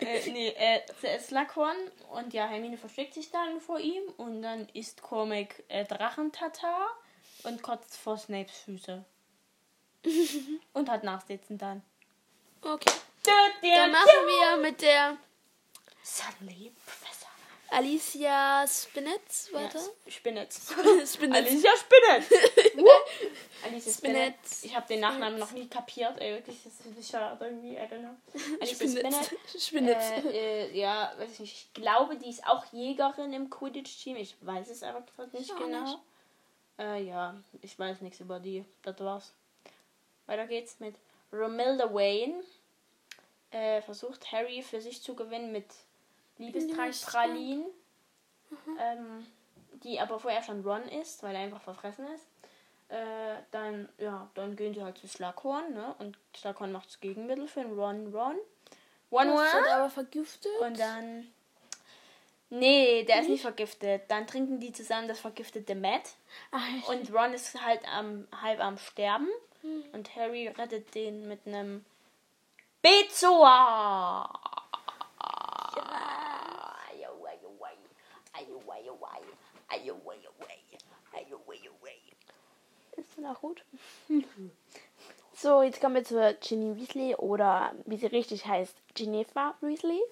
äh, 0.00 0.30
nee, 0.30 0.48
äh, 0.48 1.18
Slackhorn 1.18 1.76
und 2.12 2.32
ja, 2.32 2.46
Hermine 2.46 2.76
versteckt 2.76 3.14
sich 3.14 3.30
dann 3.30 3.60
vor 3.60 3.78
ihm 3.78 4.02
und 4.16 4.42
dann 4.42 4.68
isst 4.74 5.02
Cormac 5.02 5.62
äh, 5.68 5.84
Drachentatar 5.84 6.88
und 7.44 7.62
kotzt 7.62 7.96
vor 7.96 8.16
Snapes 8.18 8.58
Füße. 8.60 9.04
und 10.72 10.88
hat 10.88 11.04
Nachsitzen 11.04 11.58
dann. 11.58 11.82
Okay. 12.62 12.92
Dann 13.22 13.90
machen 13.90 14.26
wir 14.26 14.56
mit 14.62 14.80
der 14.80 15.18
Suddenly. 16.02 16.72
Alicia 17.70 18.66
Spinetz 18.66 19.52
weiter. 19.52 19.78
Ja, 19.78 19.84
Spinetz. 20.10 20.72
Spinetz. 21.06 21.18
Alicia 21.18 21.70
Spinetz. 21.76 22.30
Alicia 23.64 23.92
Spinetz. 23.92 23.96
Spinetz. 23.98 24.64
Ich 24.64 24.74
habe 24.74 24.86
den 24.88 25.00
Nachnamen 25.00 25.38
noch 25.38 25.52
nie 25.52 25.68
kapiert. 25.68 26.18
Ey, 26.20 26.34
wirklich, 26.34 26.62
das 26.64 26.72
ist 26.74 26.96
sicher 26.96 27.38
irgendwie, 27.40 27.76
I 27.76 27.80
don't 27.80 28.00
know. 28.00 28.16
Alicia 28.60 28.88
Spinetz. 28.88 29.34
Spinetz. 29.66 30.10
Äh, 30.24 30.66
äh, 30.66 30.78
ja, 30.78 31.12
weiß 31.18 31.32
ich 31.34 31.40
nicht. 31.40 31.54
Ich 31.54 31.72
glaube, 31.74 32.16
die 32.16 32.30
ist 32.30 32.44
auch 32.46 32.64
Jägerin 32.72 33.32
im 33.32 33.48
Quidditch-Team. 33.48 34.16
Ich 34.16 34.36
weiß 34.40 34.68
es 34.70 34.82
aber 34.82 35.02
gerade 35.02 35.36
nicht 35.36 35.56
genau. 35.56 35.82
nicht. 35.82 35.98
Äh, 36.78 37.04
ja, 37.04 37.34
ich 37.62 37.78
weiß 37.78 38.00
nichts 38.00 38.20
über 38.20 38.40
die. 38.40 38.64
Das 38.82 38.98
war's. 39.00 39.32
Weiter 40.26 40.46
geht's 40.46 40.80
mit 40.80 40.96
Romilda 41.32 41.92
Wayne. 41.94 42.42
Äh, 43.52 43.82
versucht 43.82 44.30
Harry 44.32 44.62
für 44.62 44.80
sich 44.80 45.02
zu 45.02 45.14
gewinnen 45.14 45.52
mit 45.52 45.66
Liebestrank-Pralinen. 46.40 47.64
Ähm, 48.78 49.26
die 49.84 50.00
aber 50.00 50.18
vorher 50.18 50.42
schon 50.42 50.62
Ron 50.62 50.82
ist, 50.88 51.22
weil 51.22 51.34
er 51.34 51.42
einfach 51.42 51.62
verfressen 51.62 52.06
ist. 52.08 52.26
Äh, 52.88 53.36
dann, 53.52 53.88
ja, 53.98 54.28
dann 54.34 54.56
gehen 54.56 54.74
sie 54.74 54.82
halt 54.82 54.98
zu 54.98 55.06
Slughorn, 55.06 55.72
ne? 55.72 55.94
Und 56.00 56.18
Slughorn 56.36 56.72
macht 56.72 56.88
das 56.88 57.00
Gegenmittel 57.00 57.46
für 57.46 57.60
den 57.60 57.78
Ron 57.78 58.12
Ron. 58.12 58.36
One 59.10 59.30
Das 59.32 59.54
wird 59.54 59.64
One. 59.64 59.74
aber 59.74 59.90
vergiftet. 59.90 60.52
Und 60.60 60.78
dann. 60.78 61.28
Nee, 62.52 63.04
der 63.04 63.20
ist 63.20 63.28
nicht 63.28 63.42
vergiftet. 63.42 64.02
Dann 64.08 64.26
trinken 64.26 64.58
die 64.58 64.72
zusammen 64.72 65.06
das 65.06 65.20
vergiftete 65.20 65.76
Matt. 65.76 66.14
Ach, 66.50 66.88
Und 66.88 67.14
Ron 67.14 67.32
ist 67.32 67.64
halt 67.64 67.80
am, 67.88 68.26
halb 68.42 68.58
am 68.58 68.76
Sterben. 68.76 69.28
Und 69.92 70.16
Harry 70.16 70.48
rettet 70.48 70.92
den 70.96 71.28
mit 71.28 71.46
einem 71.46 71.84
Bezoar. 79.70 79.94
ist 82.96 83.08
dann 83.16 83.26
auch 83.26 83.40
gut. 83.40 83.64
So, 85.32 85.62
jetzt 85.62 85.80
kommen 85.80 85.94
wir 85.94 86.04
zu 86.04 86.36
Ginny 86.42 86.76
Weasley 86.76 87.14
oder 87.14 87.72
wie 87.86 87.96
sie 87.96 88.08
richtig 88.08 88.44
heißt, 88.44 88.74
Geneva 88.94 89.54
Weasley. 89.62 90.02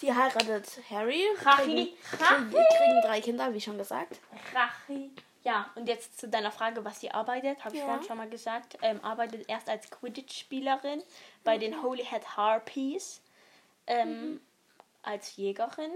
Die 0.00 0.14
heiratet 0.14 0.68
Harry. 0.88 1.24
Rachi. 1.42 1.62
Kriegen, 1.64 1.88
kriegen, 2.16 2.50
kriegen 2.50 3.02
drei 3.02 3.20
Kinder, 3.20 3.52
wie 3.52 3.60
schon 3.60 3.76
gesagt. 3.78 4.20
Rachi. 4.54 5.10
Ja, 5.42 5.68
und 5.74 5.88
jetzt 5.88 6.20
zu 6.20 6.28
deiner 6.28 6.52
Frage, 6.52 6.84
was 6.84 7.00
sie 7.00 7.10
arbeitet, 7.10 7.64
habe 7.64 7.74
ich 7.74 7.80
Ja. 7.80 7.86
vorhin 7.88 8.06
schon 8.06 8.18
mal 8.18 8.28
gesagt. 8.30 8.78
Ähm, 8.82 9.02
arbeitet 9.02 9.48
erst 9.48 9.68
als 9.68 9.90
Quidditch-Spielerin 9.90 11.02
bei 11.42 11.58
den 11.58 11.82
Holyhead 11.82 12.36
Harpies. 12.36 13.20
Ähm, 13.88 14.40
Als 15.02 15.36
Jägerin. 15.36 15.90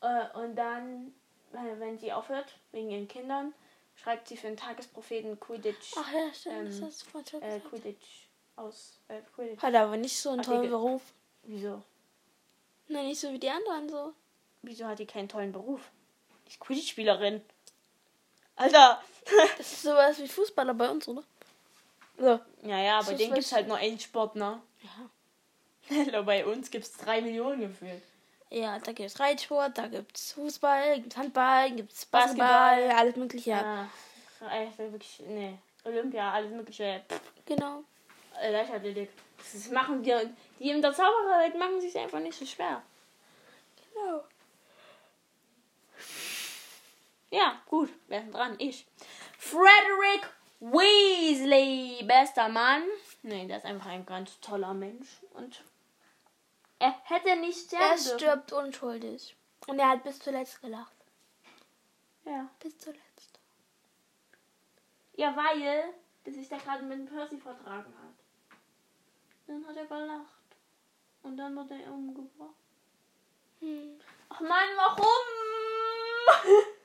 Äh, 0.00 0.38
und 0.38 0.56
dann, 0.56 1.14
äh, 1.52 1.78
wenn 1.78 1.98
sie 1.98 2.12
aufhört, 2.12 2.52
wegen 2.72 2.90
ihren 2.90 3.08
Kindern, 3.08 3.54
schreibt 3.96 4.28
sie 4.28 4.36
für 4.36 4.48
den 4.48 4.56
Tagespropheten 4.56 5.38
Quidditch. 5.40 5.92
Ach 5.96 6.12
ja, 6.12 6.32
stimmt, 6.34 6.68
das 6.68 6.78
Ähm, 6.78 6.84
hast 6.84 7.32
du 7.32 7.38
äh. 7.38 7.60
Quidditch 7.60 8.28
aus. 8.56 9.00
Äh, 9.08 9.20
Quidditch. 9.34 9.62
Hat 9.62 9.74
aber 9.74 9.96
nicht 9.96 10.18
so 10.18 10.30
einen 10.30 10.42
tollen 10.42 10.58
Artikel. 10.58 10.76
Beruf. 10.78 11.02
Wieso? 11.44 11.82
Nein, 12.88 13.06
nicht 13.06 13.20
so 13.20 13.32
wie 13.32 13.38
die 13.38 13.50
anderen 13.50 13.88
so. 13.88 14.12
Wieso 14.62 14.86
hat 14.86 14.98
die 14.98 15.06
keinen 15.06 15.28
tollen 15.28 15.52
Beruf? 15.52 15.80
Die 16.46 16.50
ist 16.50 16.60
Quidditch-Spielerin. 16.60 17.42
Alter! 18.56 19.02
Das 19.58 19.72
ist 19.72 19.82
sowas 19.82 20.16
wie 20.20 20.28
Fußballer 20.28 20.72
bei 20.74 20.88
uns, 20.88 21.08
oder? 21.08 21.24
So. 22.16 22.38
ja, 22.62 22.78
ja, 22.80 23.00
bei 23.00 23.10
Das 23.10 23.16
denen 23.18 23.30
weiß 23.32 23.34
gibt's 23.38 23.52
halt 23.52 23.66
nur 23.66 23.76
einen 23.76 23.98
Sport, 23.98 24.36
ne? 24.36 24.62
Ja. 24.82 25.10
Hallo, 26.06 26.22
bei 26.22 26.46
uns 26.46 26.70
gibt's 26.70 26.96
drei 26.96 27.20
Millionen 27.20 27.62
gefühlt. 27.62 28.02
Ja, 28.50 28.78
da 28.78 28.92
gibt 28.92 29.10
es 29.10 29.18
Reitsport, 29.18 29.76
da 29.76 29.88
gibt 29.88 30.16
es 30.16 30.32
Fußball, 30.32 31.00
gibt 31.00 31.12
es 31.12 31.18
Handball, 31.18 31.70
gibt 31.72 31.92
es 31.92 32.06
Basketball, 32.06 32.46
Basketball. 32.76 32.96
alles 32.98 33.16
mögliche. 33.16 33.50
Ja. 33.50 33.88
Echt, 34.50 34.78
wirklich, 34.78 35.20
nee. 35.26 35.58
Olympia, 35.84 36.32
alles 36.32 36.50
mögliche. 36.52 37.02
Pff, 37.08 37.20
Genau. 37.46 37.82
äh, 38.40 38.50
Leichtathletik. 38.52 39.10
Das 39.52 39.70
machen 39.70 40.02
die, 40.02 40.14
die 40.58 40.70
in 40.70 40.80
der 40.82 40.92
Zaubererwelt 40.92 41.56
machen 41.58 41.80
sich 41.80 41.96
einfach 41.98 42.20
nicht 42.20 42.38
so 42.38 42.44
schwer. 42.46 42.82
Genau. 43.94 44.22
Ja, 47.30 47.60
gut, 47.66 47.90
wer 48.08 48.18
ist 48.18 48.24
denn 48.26 48.32
dran? 48.32 48.54
Ich. 48.58 48.86
Frederick 49.38 50.28
Weasley, 50.60 52.04
bester 52.04 52.48
Mann. 52.48 52.82
Nee, 53.22 53.46
der 53.46 53.58
ist 53.58 53.66
einfach 53.66 53.90
ein 53.90 54.06
ganz 54.06 54.38
toller 54.40 54.74
Mensch. 54.74 55.08
Und 55.34 55.62
er 56.78 56.94
hätte 57.04 57.36
nicht 57.36 57.58
sterben 57.58 57.84
Er 57.84 57.96
dürfen. 57.96 58.18
stirbt 58.18 58.52
unschuldig. 58.52 59.36
Und 59.66 59.78
er 59.78 59.88
hat 59.90 60.04
bis 60.04 60.18
zuletzt 60.18 60.60
gelacht. 60.60 60.92
Ja. 62.24 62.48
Bis 62.60 62.76
zuletzt. 62.78 63.38
ja, 65.14 65.34
weil 65.36 65.94
der 66.24 66.32
sich 66.32 66.48
da 66.48 66.58
gerade 66.58 66.82
mit 66.82 66.98
dem 66.98 67.06
Percy 67.06 67.38
vertragen 67.38 67.94
hat. 68.02 68.58
Dann 69.46 69.66
hat 69.66 69.76
er 69.76 69.86
gelacht. 69.86 70.26
Und 71.22 71.36
dann 71.36 71.56
wurde 71.56 71.80
er 71.82 71.92
umgebracht. 71.92 72.54
Hm. 73.60 73.98
Ach 74.28 74.40
Mann, 74.40 74.68
warum? 74.76 75.04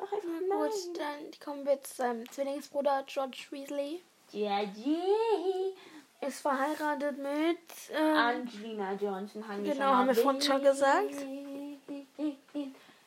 Na 0.00 0.66
gut, 0.66 0.72
nein. 0.96 1.30
dann 1.30 1.40
kommen 1.40 1.66
wir 1.66 1.82
zu 1.82 1.94
seinem 1.94 2.28
Zwillingsbruder 2.30 3.04
George 3.06 3.46
Weasley. 3.50 4.02
Ja, 4.32 4.60
yeah. 4.60 5.72
Ist 6.20 6.40
verheiratet 6.40 7.16
mit. 7.16 7.58
Ähm, 7.92 8.16
Angelina 8.16 8.92
Johnson 8.92 9.46
haben 9.48 9.64
Genau, 9.64 9.86
haben 9.86 10.08
wir 10.08 10.14
vorhin 10.14 10.42
schon 10.42 10.62
gesagt. 10.62 11.14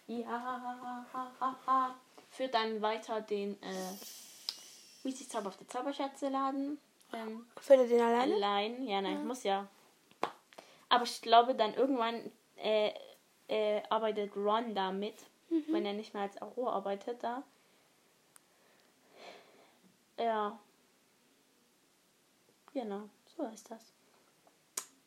Ja. 0.08 1.96
Führt 2.32 2.54
dann 2.54 2.82
weiter 2.82 3.22
den 3.22 3.62
äh, 3.62 3.94
Weasley 5.04 5.28
Zauber 5.28 5.50
auf 5.50 5.58
der 5.58 5.68
Zauberschätze-Laden. 5.68 6.80
Ähm, 7.14 7.46
findet 7.62 7.92
ihn 7.92 8.02
alleine? 8.02 8.34
allein. 8.34 8.84
Ja, 8.88 9.02
nein, 9.02 9.28
muss 9.28 9.44
ja. 9.44 9.68
Aber 10.90 11.04
ich 11.04 11.22
glaube, 11.22 11.54
dann 11.54 11.76
irgendwann 11.76 12.32
äh, 12.58 12.92
äh, 13.48 13.84
arbeitet 13.90 14.36
Ron 14.36 14.74
da 14.74 14.92
mit, 14.92 15.16
wenn 15.68 15.86
er 15.86 15.94
nicht 15.94 16.14
mehr 16.16 16.24
als 16.24 16.42
Aurora 16.42 16.74
arbeitet 16.74 17.24
da. 17.24 17.44
Ja. 20.18 20.58
Genau, 22.74 23.10
so 23.38 23.44
ist 23.54 23.70
das. 23.70 23.82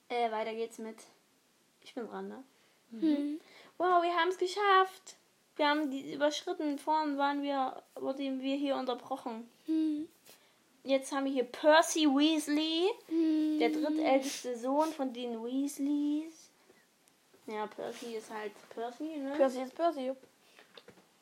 Äh, 0.08 0.30
weiter 0.30 0.54
geht's 0.54 0.78
mit. 0.78 0.96
Ich 1.82 1.94
bin 1.94 2.06
dran, 2.06 2.28
ne? 2.28 2.44
Hm. 2.92 3.40
Wow, 3.78 4.02
wir 4.02 4.14
haben 4.14 4.28
es 4.28 4.38
geschafft. 4.38 5.16
Wir 5.56 5.68
haben 5.68 5.90
die 5.90 6.14
überschritten. 6.14 6.78
Vorhin 6.78 7.18
waren 7.18 7.42
wir, 7.42 7.82
wurden 7.96 8.40
wir 8.40 8.56
hier 8.56 8.76
unterbrochen. 8.76 9.48
Hm. 9.66 10.08
Jetzt 10.84 11.10
haben 11.10 11.24
wir 11.24 11.32
hier 11.32 11.44
Percy 11.44 12.06
Weasley, 12.06 12.88
Hm. 13.08 13.58
der 13.58 13.70
drittälteste 13.70 14.56
Sohn 14.56 14.92
von 14.92 15.12
den 15.12 15.42
Weasleys. 15.44 16.50
Ja, 17.46 17.66
Percy 17.66 18.16
ist 18.16 18.30
halt 18.30 18.52
Percy, 18.70 19.16
ne? 19.18 19.32
Percy 19.36 19.62
ist 19.62 19.74
Percy. 19.74 20.12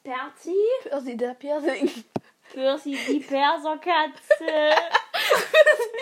Percy? 0.03 0.57
Percy 0.83 1.17
der 1.17 1.35
Piercing. 1.35 2.05
Percy, 2.53 2.99
die 3.09 3.21
Perserkatze. 3.21 4.45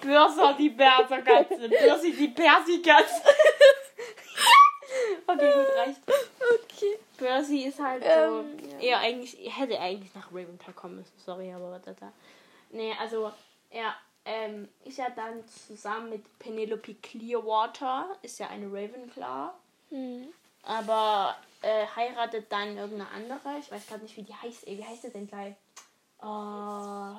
Börser, 0.00 0.54
die 0.58 0.70
Perserkatze. 0.70 1.68
Percy, 1.68 2.12
die 2.12 2.28
Persikatze. 2.28 3.22
okay, 5.26 5.52
gut, 5.52 5.76
reicht. 5.76 6.00
Okay. 6.06 6.98
Percy 7.18 7.64
ist 7.64 7.78
halt 7.78 8.02
Ähm, 8.06 8.58
so. 8.58 8.66
ja. 8.68 8.78
Er 8.80 8.98
eigentlich, 9.00 9.44
er 9.44 9.52
hätte 9.52 9.78
eigentlich 9.78 10.14
nach 10.14 10.32
Ravenclaw 10.32 10.72
kommen 10.72 10.96
müssen. 10.96 11.12
Sorry, 11.24 11.52
aber 11.52 11.72
was 11.72 11.82
da. 11.96 12.12
Nee, 12.70 12.94
also, 12.98 13.32
er, 13.70 13.94
ähm, 14.24 14.68
ist 14.84 14.98
ja 14.98 15.10
dann 15.10 15.46
zusammen 15.48 16.10
mit 16.10 16.38
Penelope 16.38 16.94
Clearwater, 16.94 18.16
ist 18.22 18.38
ja 18.38 18.48
eine 18.48 18.66
Ravenclaw. 18.66 19.50
Hm. 19.90 20.28
Aber 20.68 21.34
äh, 21.62 21.86
heiratet 21.96 22.52
dann 22.52 22.76
irgendeine 22.76 23.10
andere. 23.10 23.58
Ich 23.58 23.70
weiß 23.72 23.86
gerade 23.86 24.02
nicht, 24.02 24.16
wie 24.18 24.22
die 24.22 24.34
heißt. 24.34 24.66
Wie 24.66 24.84
heißt 24.84 25.02
sie 25.02 25.10
denn 25.10 25.26
gleich? 25.26 25.54
Oh, 26.20 27.14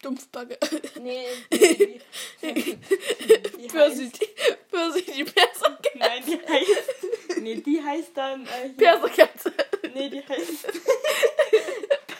Dumpfbacke. 0.00 0.58
nee. 1.00 1.26
nee 2.40 3.68
Percy, 3.68 4.04
heißt, 4.04 4.20
die, 4.20 5.24
Perserkatze. 5.24 5.98
nein, 5.98 6.22
die 6.24 6.38
heißt. 6.38 7.40
Nee, 7.40 7.56
die 7.56 7.82
heißt 7.82 8.16
dann. 8.16 8.46
Äh, 8.46 8.70
Perserkatze. 8.70 9.52
nee, 9.92 10.08
die 10.08 10.26
heißt. 10.26 10.66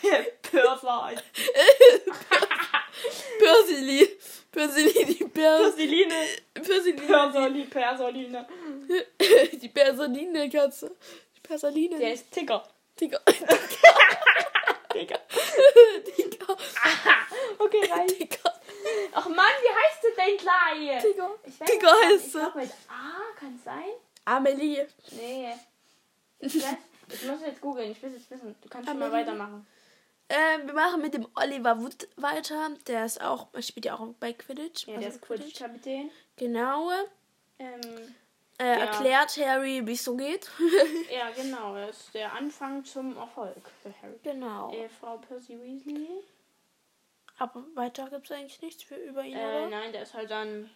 Perser. 0.43 1.13
Persili. 3.39 4.19
Persili, 4.51 5.05
die 5.05 5.25
Pers... 5.25 5.75
Perseline. 5.77 6.15
Perseline. 6.55 7.07
Persoli, 7.07 7.65
Persoline. 7.65 8.47
Die 9.61 9.69
Persaline-Katze. 9.69 10.97
Die 11.37 11.41
Persaline. 11.41 11.99
Der 11.99 12.15
ist 12.15 12.31
Ticker. 12.33 12.67
Digga. 12.99 13.19
Digga. 14.95 15.19
Digga. 16.17 16.57
Okay, 17.59 17.85
reicht. 17.93 18.19
Digga. 18.19 18.55
Ach 19.13 19.29
Mann, 19.29 19.55
wie 19.61 19.75
heißt 19.79 20.03
du 20.03 20.09
denn 20.17 20.37
gleich? 20.39 21.03
Digga. 21.03 21.31
Ich 21.45 21.61
weiß 21.61 21.69
Digga 21.71 21.93
nicht, 21.93 22.13
heißt 22.13 22.27
ich 22.27 22.33
glaub 22.33 22.55
mit 22.55 22.71
A, 22.89 23.39
kann 23.39 23.55
es 23.57 23.65
sein? 23.65 23.93
Amelie. 24.25 24.87
Nee. 25.13 25.53
Ich, 26.41 26.57
weiß, 26.57 26.77
ich 27.13 27.25
muss 27.27 27.41
jetzt 27.43 27.61
googeln, 27.61 27.93
ich 27.93 28.03
will 28.03 28.13
jetzt 28.13 28.31
wissen. 28.31 28.57
Du 28.63 28.69
kannst 28.69 28.89
schon 28.89 28.99
mal 28.99 29.07
Amelie? 29.07 29.27
weitermachen. 29.27 29.67
Ähm, 30.31 30.67
wir 30.67 30.75
machen 30.75 31.01
mit 31.01 31.15
dem 31.15 31.27
Oliver 31.37 31.81
Wood 31.81 32.07
weiter. 32.17 32.71
Der 32.87 33.07
ist 33.07 33.21
auch, 33.23 33.49
er 33.55 33.63
spielt 33.63 33.87
ja 33.87 33.95
auch 33.99 34.07
bei 34.21 34.33
Quidditch. 34.35 34.87
Ja, 34.87 34.99
der 34.99 35.07
Also 35.07 35.19
ist 35.19 35.23
Quidditch-Kapitän. 35.27 36.11
Genau. 36.37 36.91
Ähm, 37.59 37.81
Äh, 38.61 38.65
Ja. 38.65 38.85
Erklärt 38.87 39.37
Harry, 39.37 39.87
wie 39.87 39.93
es 39.93 40.05
so 40.05 40.17
geht. 40.17 40.51
ja, 41.13 41.31
genau. 41.31 41.75
Das 41.77 41.97
ist 42.01 42.15
der 42.15 42.33
Anfang 42.33 42.85
zum 42.85 43.17
Erfolg 43.17 43.71
für 43.83 43.95
Harry. 44.03 44.19
genau. 44.23 44.73
Äh, 44.75 44.89
Frau 44.89 45.17
Percy 45.19 45.57
Weasley. 45.63 46.09
Aber 47.39 47.65
weiter 47.75 48.11
gibt 48.11 48.27
es 48.29 48.33
eigentlich 48.37 48.61
nichts 48.63 48.83
für 48.83 48.97
über 48.97 49.23
ihn, 49.23 49.37
Äh, 49.37 49.39
oder? 49.39 49.69
nein, 49.69 49.93
der 49.93 50.03
ist 50.03 50.13
halt 50.15 50.31
dann. 50.33 50.69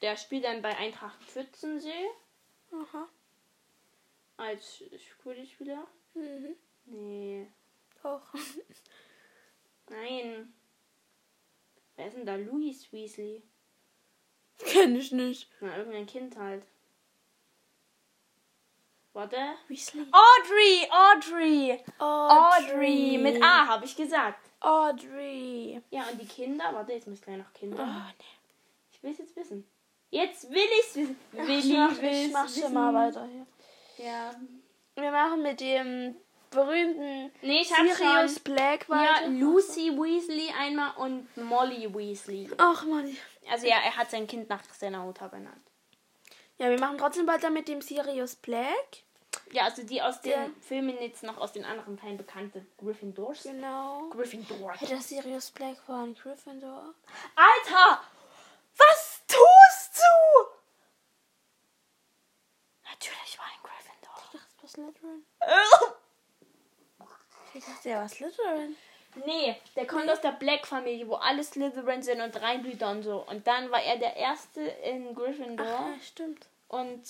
Der 0.00 0.16
spielt 0.16 0.44
dann 0.44 0.62
bei 0.62 0.74
Eintracht 0.76 1.22
Pfützensee 1.22 2.06
Aha. 2.72 3.06
als 4.38 4.82
Quidditch-Spieler. 5.22 5.86
Mhm. 6.14 6.56
Nee. 6.86 7.46
Doch. 8.02 8.22
Nein. 9.90 10.52
Wer 11.96 12.06
ist 12.06 12.16
denn 12.16 12.26
da 12.26 12.36
Louis 12.36 12.92
Weasley? 12.92 13.42
Kenn 14.58 14.96
ich 14.96 15.12
nicht. 15.12 15.50
Na, 15.60 15.76
irgendein 15.76 16.06
Kind 16.06 16.36
halt. 16.36 16.64
Warte. 19.12 19.36
Weasley. 19.68 20.06
Audrey! 20.12 20.88
Audrey! 20.90 21.84
Audrey! 21.98 23.18
Mit 23.18 23.42
A 23.42 23.66
habe 23.66 23.84
ich 23.84 23.96
gesagt. 23.96 24.48
Audrey. 24.60 25.80
Ja, 25.90 26.08
und 26.08 26.20
die 26.20 26.26
Kinder, 26.26 26.72
warte, 26.72 26.92
jetzt 26.92 27.06
muss 27.06 27.18
ich 27.18 27.24
gleich 27.24 27.38
noch 27.38 27.52
Kinder. 27.52 27.78
Oh, 27.80 28.12
nee. 28.18 28.24
Ich 28.92 29.02
will 29.02 29.12
es 29.12 29.18
jetzt 29.18 29.36
wissen. 29.36 29.68
Jetzt 30.10 30.50
will 30.50 30.68
ich's 30.80 30.96
wissen. 30.96 31.16
Will 31.32 31.58
ich 31.58 31.72
mach, 31.72 32.00
will's 32.00 32.26
ich 32.26 32.32
mach 32.32 32.48
schon 32.48 32.72
mal 32.72 32.94
weiter 32.94 33.26
hier. 33.26 33.46
Ja. 34.04 34.34
Wir 34.94 35.10
machen 35.12 35.42
mit 35.42 35.60
dem 35.60 36.16
berühmten 36.50 37.30
Nee, 37.42 37.60
ich 37.62 37.68
Sirius 37.68 38.34
schon. 38.34 38.42
Black 38.44 38.86
Ja, 38.88 38.94
weiter. 38.96 39.28
Lucy 39.28 39.90
Weasley 39.96 40.52
einmal 40.58 40.96
und 40.96 41.28
Molly 41.36 41.92
Weasley. 41.94 42.50
Ach 42.58 42.84
Mann. 42.84 43.16
Also 43.50 43.66
ja, 43.66 43.76
er 43.84 43.96
hat 43.96 44.10
sein 44.10 44.26
Kind 44.26 44.48
nach 44.48 44.62
seiner 44.74 45.04
Mutter 45.04 45.28
benannt. 45.28 45.62
Ja, 46.58 46.68
wir 46.70 46.78
machen 46.80 46.98
trotzdem 46.98 47.26
weiter 47.26 47.50
mit 47.50 47.68
dem 47.68 47.80
Sirius 47.80 48.34
Black. 48.36 49.04
Ja, 49.52 49.64
also 49.64 49.82
die 49.82 50.02
aus 50.02 50.20
den 50.20 50.32
Der- 50.32 50.50
Filmen 50.60 50.98
jetzt 51.00 51.22
noch 51.22 51.38
aus 51.38 51.52
den 51.52 51.64
anderen 51.64 51.98
Teilen 51.98 52.16
bekannte 52.16 52.66
Gryffindors. 52.78 53.44
Genau. 53.44 54.08
Gryffindor. 54.10 54.72
Hey, 54.76 54.88
der 54.88 55.00
Sirius 55.00 55.50
Black 55.50 55.76
war 55.86 56.02
ein 56.04 56.14
Gryffindor. 56.14 56.94
Alter! 57.36 58.00
Was 58.76 59.22
tust 59.26 59.98
du? 59.98 60.44
Natürlich 62.90 63.38
war 63.38 63.46
ein 63.46 63.62
Gryffindor. 63.62 64.14
Ich 64.24 64.30
dachte, 64.32 64.46
es 64.48 64.62
war 64.62 64.68
Slytherin. 64.68 65.24
Ich 67.58 67.64
dachte, 67.64 67.90
er 67.90 68.00
war 68.00 68.08
Slytherin. 68.08 68.76
Nee, 69.26 69.56
der 69.74 69.86
kommt 69.86 70.08
aus 70.08 70.20
der 70.20 70.32
Black-Familie, 70.32 71.08
wo 71.08 71.14
alle 71.14 71.42
Slytherin 71.42 72.02
sind 72.02 72.20
und 72.20 72.40
Reinblüter 72.40 72.90
und 72.90 73.02
so. 73.02 73.24
Und 73.28 73.46
dann 73.46 73.70
war 73.70 73.82
er 73.82 73.96
der 73.96 74.16
Erste 74.16 74.60
in 74.60 75.14
Gryffindor. 75.14 75.66
Ach, 75.66 75.88
ja, 75.88 76.00
stimmt. 76.00 76.46
Und 76.68 77.02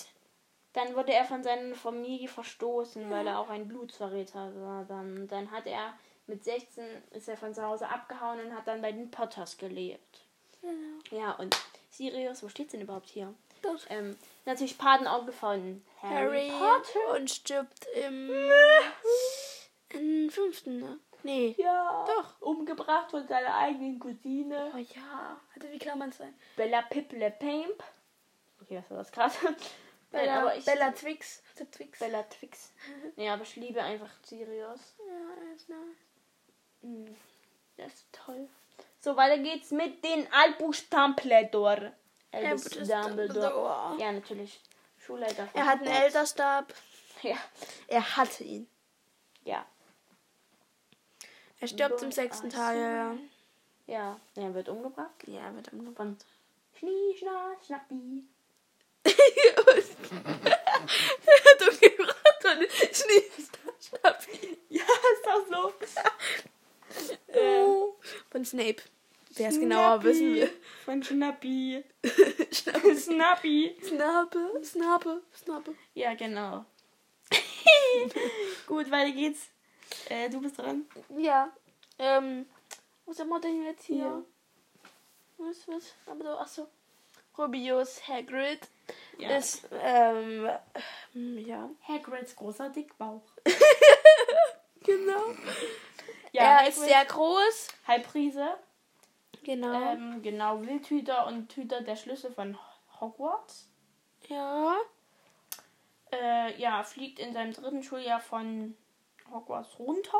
dann 0.73 0.95
wurde 0.95 1.13
er 1.13 1.25
von 1.25 1.43
seiner 1.43 1.75
Familie 1.75 2.27
verstoßen, 2.27 3.09
weil 3.11 3.27
er 3.27 3.39
auch 3.39 3.49
ein 3.49 3.67
Blutsverräter 3.67 4.51
war. 4.55 4.85
Dann, 4.85 5.27
dann 5.27 5.51
hat 5.51 5.67
er 5.67 5.93
mit 6.25 6.43
16 6.43 6.83
ist 7.11 7.27
er 7.27 7.37
von 7.37 7.53
zu 7.53 7.63
Hause 7.63 7.87
abgehauen 7.87 8.39
und 8.39 8.55
hat 8.55 8.67
dann 8.67 8.81
bei 8.81 8.91
den 8.91 9.11
Potters 9.11 9.57
gelebt. 9.57 10.21
Genau. 10.61 11.21
Ja, 11.21 11.31
und 11.33 11.55
Sirius, 11.91 12.43
wo 12.43 12.49
steht's 12.49 12.71
denn 12.71 12.81
überhaupt 12.81 13.09
hier? 13.09 13.33
Dort. 13.61 13.85
Ähm, 13.89 14.15
natürlich 14.45 14.77
Patenonkel 14.77 15.33
von 15.33 15.83
Harry, 16.01 16.49
Harry 16.49 16.51
Potter. 16.51 17.19
und 17.19 17.29
stirbt 17.29 17.87
im, 17.95 18.29
im 19.93 20.29
fünften, 20.29 20.79
ne? 20.79 20.99
Nee. 21.23 21.55
Ja, 21.57 22.05
Doch. 22.07 22.41
Umgebracht 22.41 23.11
von 23.11 23.27
seiner 23.27 23.53
eigenen 23.55 23.99
Cousine. 23.99 24.71
Oh 24.73 24.77
ja. 24.77 25.39
Alter, 25.53 25.71
wie 25.71 25.79
kann 25.79 25.99
man 25.99 26.11
sein? 26.11 26.33
Bella 26.55 26.81
Pipple 26.83 27.29
Pamp. 27.31 27.83
Okay, 28.61 28.77
was 28.77 28.89
war 28.89 28.97
das 28.97 29.11
gerade? 29.11 29.55
Bella, 30.11 30.39
aber 30.39 30.55
ich, 30.57 30.65
Bella 30.65 30.91
Twix. 30.91 31.43
Twix. 31.71 31.99
Bella 31.99 32.23
Twix. 32.23 32.71
Nee, 33.15 33.29
aber 33.29 33.43
ich 33.43 33.55
liebe 33.57 33.81
einfach 33.83 34.09
Sirius. 34.23 34.95
Ja, 34.97 35.53
ist 35.55 35.69
nice. 35.69 35.77
Mm, 36.81 37.05
Das 37.77 37.93
ist 37.93 38.07
toll. 38.13 38.47
So, 39.01 39.15
weiter 39.15 39.37
geht's 39.37 39.71
mit 39.71 40.03
den 40.03 40.27
Albus 40.31 40.89
Dumbledore. 40.89 41.93
Albus 42.31 42.63
Dumbledore. 42.69 43.97
Ja, 43.99 44.11
natürlich. 44.11 44.61
Schulleiter. 44.97 45.47
Er 45.53 45.65
hat 45.65 45.79
einen. 45.81 45.87
Elterstab. 45.91 46.73
Ja. 47.21 47.35
Er 47.87 48.15
hatte 48.15 48.45
ihn. 48.45 48.65
Ja. 49.43 49.65
Er 51.59 51.67
stirbt 51.67 52.01
im 52.01 52.11
sechsten. 52.11 52.49
Teil. 52.49 53.17
Ja. 53.87 54.19
Er 54.35 54.53
wird 54.53 54.69
umgebracht. 54.69 55.09
Ja, 55.27 55.41
er 55.47 55.55
wird 55.55 55.73
umgebracht. 55.73 55.97
Von 55.97 56.17
Schnie, 56.77 57.17
Schna, 57.17 57.55
Schnappi. 57.65 58.23
er 59.03 59.11
hat 61.45 61.61
umgebracht 61.61 62.45
und 62.45 62.95
Schnee. 62.95 63.23
Ja, 64.69 64.83
ist 64.83 65.25
das 65.25 65.47
so. 65.49 65.73
Ähm, 67.27 67.91
Von 68.31 68.43
Snape. 68.43 68.81
Wer 69.35 69.49
es 69.49 69.59
genauer 69.59 70.03
wissen 70.03 70.33
will. 70.33 70.49
Von 70.85 71.03
Schnappi. 71.03 71.83
Schnappe. 72.51 72.95
Snappi. 72.95 73.75
Snape, 73.83 74.63
Snape, 74.63 75.21
Snape. 75.35 75.75
Ja, 75.93 76.15
genau. 76.15 76.65
Gut, 78.67 78.89
weiter 78.89 79.11
geht's. 79.11 79.49
Äh, 80.09 80.29
du 80.29 80.41
bist 80.41 80.57
dran. 80.57 80.85
Ja. 81.17 81.49
Ähm, 81.97 82.45
was 83.05 83.19
haben 83.19 83.29
wir 83.29 83.39
denn 83.39 83.63
jetzt 83.63 83.83
hier? 83.85 83.97
Ja. 83.97 84.21
Was, 85.37 85.67
was? 85.67 85.93
Aber 86.07 86.23
so, 86.23 86.37
achso. 86.37 86.67
Rubius 87.37 88.05
Hagrid 88.07 88.59
Ja. 89.17 89.37
ist, 89.37 89.67
ähm, 89.71 90.49
ähm, 91.15 91.37
ja. 91.45 91.69
Hagrids 91.87 92.35
großer 92.35 92.69
Dickbauch. 92.69 93.21
Genau. 94.81 95.33
Ja, 96.31 96.61
er 96.61 96.69
ist 96.69 96.79
sehr 96.79 97.03
groß. 97.05 97.67
Halbriese. 97.87 98.57
Genau. 99.43 99.73
Ähm, 99.91 100.21
genau, 100.23 100.61
Wildhüter 100.61 101.27
und 101.27 101.51
Hüter 101.53 101.81
der 101.81 101.95
Schlüssel 101.95 102.31
von 102.31 102.57
Hogwarts. 102.99 103.67
ja. 104.29 104.77
Äh, 106.11 106.59
ja, 106.59 106.81
fliegt 106.83 107.19
in 107.19 107.33
seinem 107.33 107.53
dritten 107.53 107.83
Schuljahr 107.83 108.19
von 108.19 108.75
Hogwarts 109.31 109.77
runter, 109.79 110.17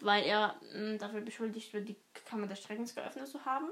weil 0.00 0.24
er 0.24 0.54
mh, 0.74 0.98
dafür 0.98 1.20
beschuldigt 1.20 1.72
wird, 1.72 1.88
die 1.88 1.96
Kammer 2.28 2.46
des 2.46 2.62
Schreckens 2.62 2.94
geöffnet 2.94 3.28
zu 3.28 3.44
haben. 3.44 3.70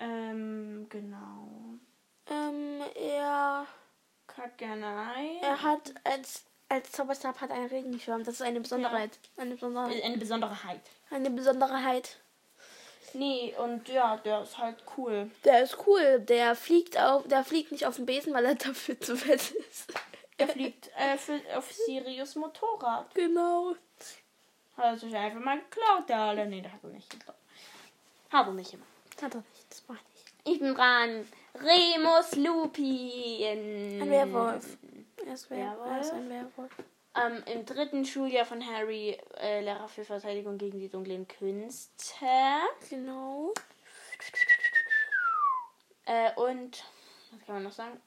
Ähm, 0.00 0.86
genau. 0.88 1.78
Ähm, 2.26 2.80
er, 2.94 3.66
Kaganai. 4.26 5.38
er 5.42 5.62
hat 5.62 5.92
als, 6.04 6.44
als 6.68 6.92
Zauberstab 6.92 7.40
hat 7.40 7.50
einen 7.50 7.66
Regenschirm. 7.66 8.24
Das 8.24 8.34
ist 8.34 8.42
eine 8.42 8.60
Besonderheit. 8.60 9.18
Eine 9.36 9.54
Besonderheit. 9.54 10.02
Eine 10.02 10.18
Besonderheit. 10.18 10.80
Eine 11.10 11.30
Besonderheit. 11.30 12.16
Nee, 13.14 13.54
und 13.58 13.88
ja, 13.88 14.16
der 14.16 14.42
ist 14.42 14.56
halt 14.56 14.82
cool. 14.96 15.30
Der 15.44 15.62
ist 15.62 15.76
cool. 15.86 16.20
Der 16.20 16.54
fliegt 16.54 16.98
auf, 16.98 17.28
der 17.28 17.44
fliegt 17.44 17.72
nicht 17.72 17.86
auf 17.86 17.96
den 17.96 18.06
Besen, 18.06 18.32
weil 18.32 18.46
er 18.46 18.54
dafür 18.54 18.98
zu 18.98 19.16
fett 19.16 19.50
ist. 19.50 19.92
Er 20.38 20.48
fliegt 20.48 20.90
äh, 20.96 21.16
für, 21.16 21.40
auf 21.56 21.70
Sirius 21.72 22.34
Motorrad. 22.36 23.14
Genau. 23.14 23.74
Hat 24.76 24.84
er 24.84 24.98
sich 24.98 25.14
einfach 25.14 25.40
mal 25.40 25.58
geklaut, 25.60 26.08
der 26.08 26.18
Alter. 26.18 26.44
Nee, 26.46 26.62
der 26.62 26.72
hat 26.72 26.82
er 26.82 26.90
nicht 26.90 27.10
geklaut. 27.10 27.36
Hat 28.30 28.46
er 28.46 28.52
nicht 28.52 28.72
immer. 28.72 28.84
Hat 29.20 29.34
er 29.34 29.40
nicht, 29.40 29.70
das 29.70 29.84
macht 29.88 30.04
nicht. 30.14 30.32
Ich 30.44 30.58
bin 30.58 30.74
dran. 30.74 31.28
Remus 31.54 32.34
Lupin. 32.36 34.02
Ein 34.02 34.10
Werwolf. 34.10 34.78
Er 35.24 35.34
ist, 35.34 35.50
Wer 35.50 35.58
Werwolf. 35.58 35.90
er 35.90 36.00
ist 36.00 36.12
ein 36.12 36.30
Werwolf. 36.30 36.72
Ähm, 37.14 37.42
Im 37.46 37.66
dritten 37.66 38.04
Schuljahr 38.06 38.46
von 38.46 38.66
Harry 38.66 39.18
äh, 39.38 39.60
Lehrer 39.60 39.86
für 39.86 40.04
Verteidigung 40.04 40.56
gegen 40.56 40.80
die 40.80 40.88
dunklen 40.88 41.28
Künste. 41.28 42.24
Genau. 42.88 43.52
Äh, 46.06 46.32
und 46.34 46.82
was 47.30 47.46
kann 47.46 47.54
man 47.56 47.64
noch 47.64 47.72
sagen? 47.72 48.00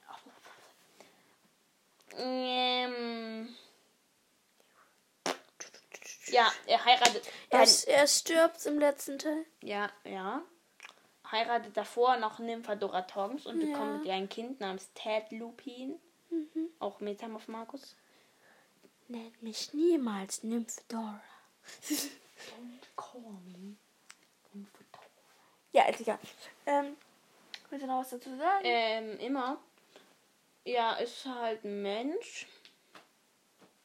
Ähm, 2.18 3.56
ja, 6.28 6.52
er 6.66 6.86
heiratet. 6.86 7.28
Er, 7.50 7.66
er 7.88 8.08
stirbt 8.08 8.66
im 8.66 8.80
letzten 8.80 9.20
Teil. 9.20 9.46
ja, 9.62 9.90
ja. 10.04 10.42
Heiratet 11.32 11.76
davor 11.76 12.18
noch 12.18 12.38
Nymphadora 12.38 13.02
Tonks 13.02 13.48
und 13.48 13.60
Ja. 13.60 13.66
bekommt 13.68 13.98
mit 13.98 14.06
ihr 14.06 14.14
ein 14.14 14.30
Kind 14.30 14.60
namens 14.60 14.90
Ted 14.94 15.32
Lupin. 15.32 16.00
Auch 16.80 17.00
Metamorph 17.00 17.48
Markus. 17.48 17.96
Nenn 19.08 19.34
mich 19.42 19.74
niemals 19.74 20.44
Nymphadora. 20.44 21.22
Don't 21.90 22.86
call 22.96 23.22
me 23.46 23.76
Nymphadora. 24.54 25.04
Ja, 25.72 25.90
egal. 25.90 26.20
Ähm, 26.68 26.96
willst 27.70 27.84
du 27.84 27.88
noch 27.88 28.02
was 28.02 28.10
dazu 28.12 28.36
sagen? 28.38 28.62
Ähm, 28.64 29.20
immer. 29.20 29.58
Ja, 30.66 30.94
ist 30.96 31.26
halt 31.26 31.64
ein 31.64 31.82
Mensch. 31.82 32.48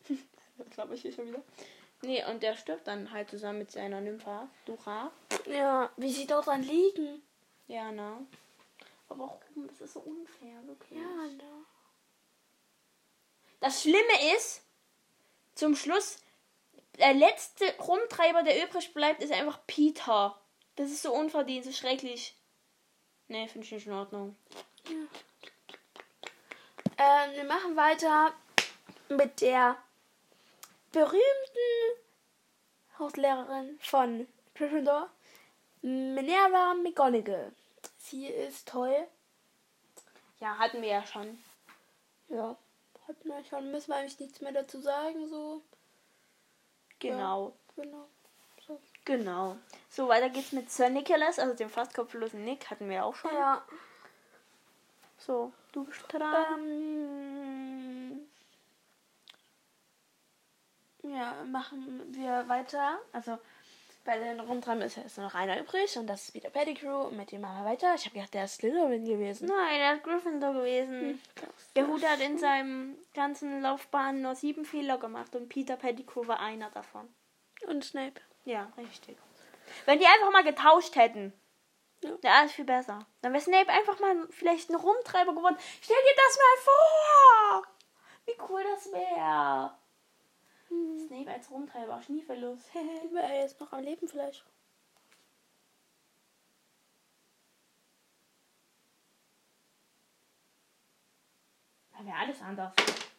Glaube 0.70 0.94
ich 0.94 1.02
hier 1.02 1.12
schon 1.12 1.28
wieder. 1.28 1.42
Nee, 2.02 2.24
und 2.24 2.42
der 2.42 2.56
stirbt 2.56 2.86
dann 2.86 3.12
halt 3.12 3.28
zusammen 3.28 3.58
mit 3.58 3.70
seiner 3.70 4.00
Nympha, 4.00 4.48
Dura. 4.64 5.12
ja, 5.46 5.90
wie 5.96 6.10
sie 6.10 6.26
dort 6.26 6.46
dran 6.46 6.62
liegen. 6.62 7.22
Ja, 7.68 7.92
ne? 7.92 8.26
Aber 9.08 9.20
warum? 9.20 9.68
Das 9.68 9.82
ist 9.82 9.92
so 9.92 10.00
unfair, 10.00 10.66
wirklich. 10.66 10.98
Ja, 10.98 11.26
ne. 11.26 11.64
Das 13.60 13.82
Schlimme 13.82 14.34
ist, 14.34 14.62
zum 15.54 15.76
Schluss, 15.76 16.18
der 16.98 17.12
letzte 17.12 17.76
Rumtreiber, 17.76 18.42
der 18.42 18.64
übrig 18.64 18.94
bleibt, 18.94 19.22
ist 19.22 19.32
einfach 19.32 19.60
Peter. 19.66 20.40
Das 20.76 20.90
ist 20.90 21.02
so 21.02 21.12
unverdient, 21.12 21.66
so 21.66 21.72
schrecklich. 21.72 22.34
Nee, 23.28 23.46
finde 23.48 23.66
ich 23.66 23.72
nicht 23.72 23.86
in 23.86 23.92
Ordnung. 23.92 24.36
Ähm, 27.02 27.32
wir 27.32 27.44
machen 27.44 27.76
weiter 27.76 28.34
mit 29.08 29.40
der 29.40 29.78
berühmten 30.92 31.22
Hauslehrerin 32.98 33.78
von 33.80 34.28
Gryffindor, 34.54 35.08
Minerva 35.80 36.74
McGonagall. 36.74 37.52
Sie 37.96 38.26
ist 38.26 38.68
toll. 38.68 38.94
Ja, 40.40 40.58
hatten 40.58 40.82
wir 40.82 40.90
ja 40.90 41.06
schon. 41.06 41.42
Ja, 42.28 42.54
hat 43.08 43.24
man 43.24 43.46
schon. 43.46 43.70
Müssen 43.70 43.88
wir 43.88 43.96
eigentlich 43.96 44.20
nichts 44.20 44.42
mehr 44.42 44.52
dazu 44.52 44.78
sagen, 44.82 45.26
so. 45.26 45.62
Genau. 46.98 47.54
Genau. 47.76 48.08
So. 48.66 48.78
Genau. 49.06 49.56
So, 49.88 50.06
weiter 50.06 50.28
geht's 50.28 50.52
mit 50.52 50.70
Sir 50.70 50.90
Nicholas, 50.90 51.38
also 51.38 51.54
dem 51.54 51.70
fast 51.70 51.94
kopflosen 51.94 52.44
Nick, 52.44 52.68
hatten 52.68 52.90
wir 52.90 53.06
auch 53.06 53.16
schon. 53.16 53.32
Ja. 53.32 53.64
So, 55.16 55.50
du 55.72 55.84
bist 55.84 56.04
dran. 56.12 56.60
Ähm, 56.60 58.20
ja, 61.02 61.44
machen 61.50 62.02
wir 62.12 62.48
weiter. 62.48 62.98
Also 63.12 63.38
bei 64.04 64.18
den 64.18 64.40
Rumtreiben 64.40 64.82
ist 64.82 64.96
jetzt 64.96 65.18
nur 65.18 65.26
noch 65.26 65.34
einer 65.34 65.60
übrig 65.60 65.96
und 65.96 66.06
das 66.06 66.28
ist 66.28 66.34
wieder 66.34 66.50
Pettigrew 66.50 67.02
und 67.02 67.16
mit 67.16 67.32
dem 67.32 67.42
machen 67.42 67.64
wir 67.64 67.70
weiter. 67.70 67.94
Ich 67.94 68.06
habe 68.06 68.14
gedacht, 68.14 68.34
der 68.34 68.44
ist 68.44 68.56
Slytherin 68.56 69.04
gewesen. 69.04 69.48
Nein, 69.48 69.80
er 69.80 69.94
ist 69.94 70.04
Gryffindor 70.04 70.54
gewesen. 70.54 71.20
Der 71.76 71.86
Hut 71.86 72.02
hat 72.04 72.20
in 72.20 72.38
seinem 72.38 72.96
ganzen 73.14 73.60
Laufbahn 73.60 74.22
nur 74.22 74.34
sieben 74.34 74.64
Fehler 74.64 74.98
gemacht 74.98 75.34
und 75.36 75.48
Peter 75.48 75.76
Pettigrew 75.76 76.26
war 76.26 76.40
einer 76.40 76.70
davon. 76.70 77.08
Und 77.66 77.84
Snape. 77.84 78.20
Ja, 78.44 78.72
richtig. 78.78 79.18
Wenn 79.84 79.98
die 79.98 80.06
einfach 80.06 80.32
mal 80.32 80.44
getauscht 80.44 80.96
hätten, 80.96 81.32
Ja. 82.02 82.10
wäre 82.22 82.34
alles 82.34 82.52
viel 82.52 82.64
besser. 82.64 82.98
Dann 83.22 83.32
wäre 83.32 83.42
Snape 83.42 83.68
einfach 83.70 83.98
mal 84.00 84.26
vielleicht 84.30 84.70
ein 84.70 84.76
Rumtreiber 84.76 85.34
geworden. 85.34 85.56
Stell 85.82 85.96
dir 85.96 86.16
das 86.16 86.38
mal 86.38 87.62
vor! 87.62 87.62
Wie 88.26 88.42
cool 88.48 88.62
das 88.64 88.90
wäre. 88.92 89.74
Snape 91.06 91.30
als 91.30 91.50
Rumtreiber, 91.50 92.00
schniefellos. 92.02 92.60
Wäre 93.10 93.26
er 93.26 93.40
jetzt 93.42 93.60
noch 93.60 93.72
am 93.72 93.82
Leben 93.82 94.08
vielleicht? 94.08 94.44
Dann 101.96 102.06
wäre 102.06 102.16
alles 102.16 102.40
anders. 102.40 102.72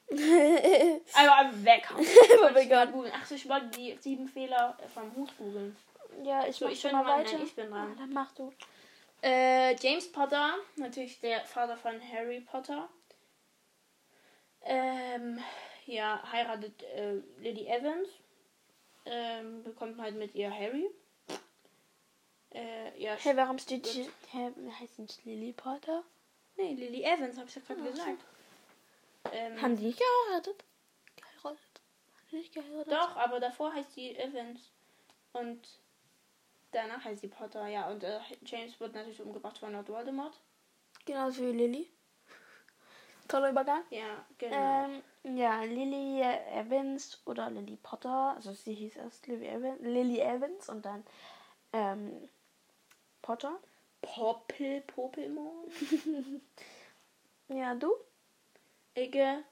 ja, 0.09 0.97
Aber 1.13 1.63
weg. 1.63 1.87
Aber 2.45 2.61
egal. 2.61 2.87
googeln. 2.91 3.13
Ach 3.15 3.25
so, 3.25 3.35
ich 3.35 3.47
wollte 3.47 3.67
die 3.67 3.97
sieben 3.99 4.27
Fehler 4.27 4.77
vom 4.93 5.15
Hut 5.15 5.37
googeln. 5.37 5.75
ich 6.47 6.55
So, 6.57 6.65
mach 6.65 6.71
ich 6.73 6.81
bin 6.81 6.91
mal 6.93 7.05
weiter. 7.05 7.33
Nein, 7.33 7.43
ich 7.45 7.55
bin 7.55 7.69
dran. 7.69 7.91
Ah, 7.93 7.99
Dann 7.99 8.13
mach 8.13 8.31
du. 8.33 8.51
Äh, 9.23 9.75
James 9.75 10.11
Potter, 10.11 10.55
natürlich 10.77 11.19
der 11.19 11.41
Vater 11.45 11.77
von 11.77 11.99
Harry 12.11 12.41
Potter. 12.41 12.89
Ähm, 14.63 15.39
ja, 15.85 16.21
heiratet 16.31 16.81
äh, 16.83 17.15
Lily 17.39 17.67
Evans. 17.67 18.09
Ähm, 19.05 19.63
bekommt 19.63 19.99
halt 19.99 20.15
mit 20.15 20.35
ihr 20.35 20.51
Harry. 20.51 20.89
Äh, 22.53 22.99
ja, 23.01 23.15
Hey, 23.15 23.35
warum 23.37 23.57
steht 23.59 23.87
hier? 23.87 24.07
Wie 24.33 24.71
heißt 24.71 24.99
nicht 24.99 25.23
Lily 25.25 25.53
Potter? 25.53 26.03
nee, 26.57 26.73
Lily 26.73 27.03
Evans, 27.03 27.37
habe 27.37 27.47
ich 27.47 27.55
ja 27.55 27.61
gerade 27.65 27.81
Ah, 27.81 27.85
gesagt. 27.89 28.23
Ähm, 29.31 29.61
Haben 29.61 29.77
die 29.77 29.85
nicht 29.85 29.99
geheiratet? 29.99 30.63
Geheiratet? 31.15 31.59
Haben 32.15 32.27
die 32.31 32.35
nicht 32.37 32.53
geheiratet? 32.53 32.91
doch, 32.93 33.15
aber 33.15 33.39
davor 33.39 33.73
heißt 33.73 33.93
sie 33.93 34.15
Evans. 34.15 34.71
Und 35.33 35.61
danach 36.71 37.03
heißt 37.03 37.21
sie 37.21 37.27
Potter, 37.27 37.67
ja. 37.67 37.89
Und 37.89 38.03
äh, 38.03 38.19
James 38.45 38.79
wird 38.79 38.93
natürlich 38.93 39.21
umgebracht 39.21 39.57
von 39.57 39.73
Lord 39.73 39.89
Voldemort. 39.89 40.39
Genauso 41.05 41.41
wie 41.41 41.51
Lily. 41.51 41.89
Toller 43.27 43.51
Übergang. 43.51 43.83
Ja, 43.89 44.25
genau. 44.37 44.85
Ähm, 44.85 45.37
ja, 45.37 45.63
Lily 45.63 46.21
Evans 46.21 47.21
oder 47.25 47.49
Lily 47.49 47.77
Potter. 47.81 48.33
Also 48.35 48.53
sie 48.53 48.73
hieß 48.73 48.97
erst 48.97 49.27
Lily 49.27 49.47
Evans, 49.47 49.81
Lily 49.81 50.19
Evans 50.19 50.69
und 50.69 50.85
dann 50.85 51.03
ähm, 51.73 52.29
Potter. 53.21 53.57
Poppel, 54.01 54.81
Popelmond. 54.81 55.71
Ja, 57.53 57.75
du? 57.75 57.91
Ecke. 58.93 59.43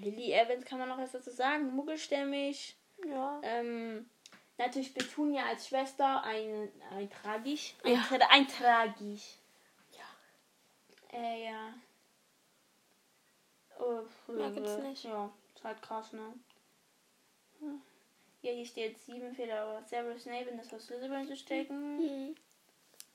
Lily 0.00 0.32
Evans 0.32 0.64
kann 0.64 0.78
man 0.78 0.88
noch 0.88 0.98
was 0.98 1.12
dazu 1.12 1.30
sagen. 1.30 1.74
Muggelstämmig. 1.74 2.76
Ja. 3.06 3.40
Ähm, 3.42 4.08
natürlich 4.66 4.94
Petunia 4.94 5.44
als 5.46 5.68
Schwester. 5.68 6.22
Ein, 6.22 6.70
ein 6.90 7.10
tragisch. 7.10 7.74
Ein, 7.84 7.92
Ja. 7.94 8.00
tra 8.02 8.26
ein 8.30 8.48
tragisch. 8.48 9.36
Ja. 9.92 11.18
Äh, 11.18 11.44
ja. 11.46 11.74
Oh, 13.78 14.02
Mehr 14.32 14.50
gibt's 14.50 14.76
nicht. 14.78 15.04
Ja, 15.04 15.30
ist 15.54 15.64
halt 15.64 15.82
krass, 15.82 16.12
ne? 16.12 16.34
Hm. 17.60 17.80
Ja, 18.42 18.52
hier 18.52 18.66
steht 18.66 18.98
sieben 18.98 19.34
Fehler, 19.34 19.62
aber 19.62 19.84
Severus 19.84 20.22
Snape 20.22 20.50
in 20.50 20.58
das 20.58 20.72
Haus 20.72 20.86
Slytherin 20.86 21.26
zu 21.26 21.36
stecken. 21.36 21.98
Mhm. 21.98 22.34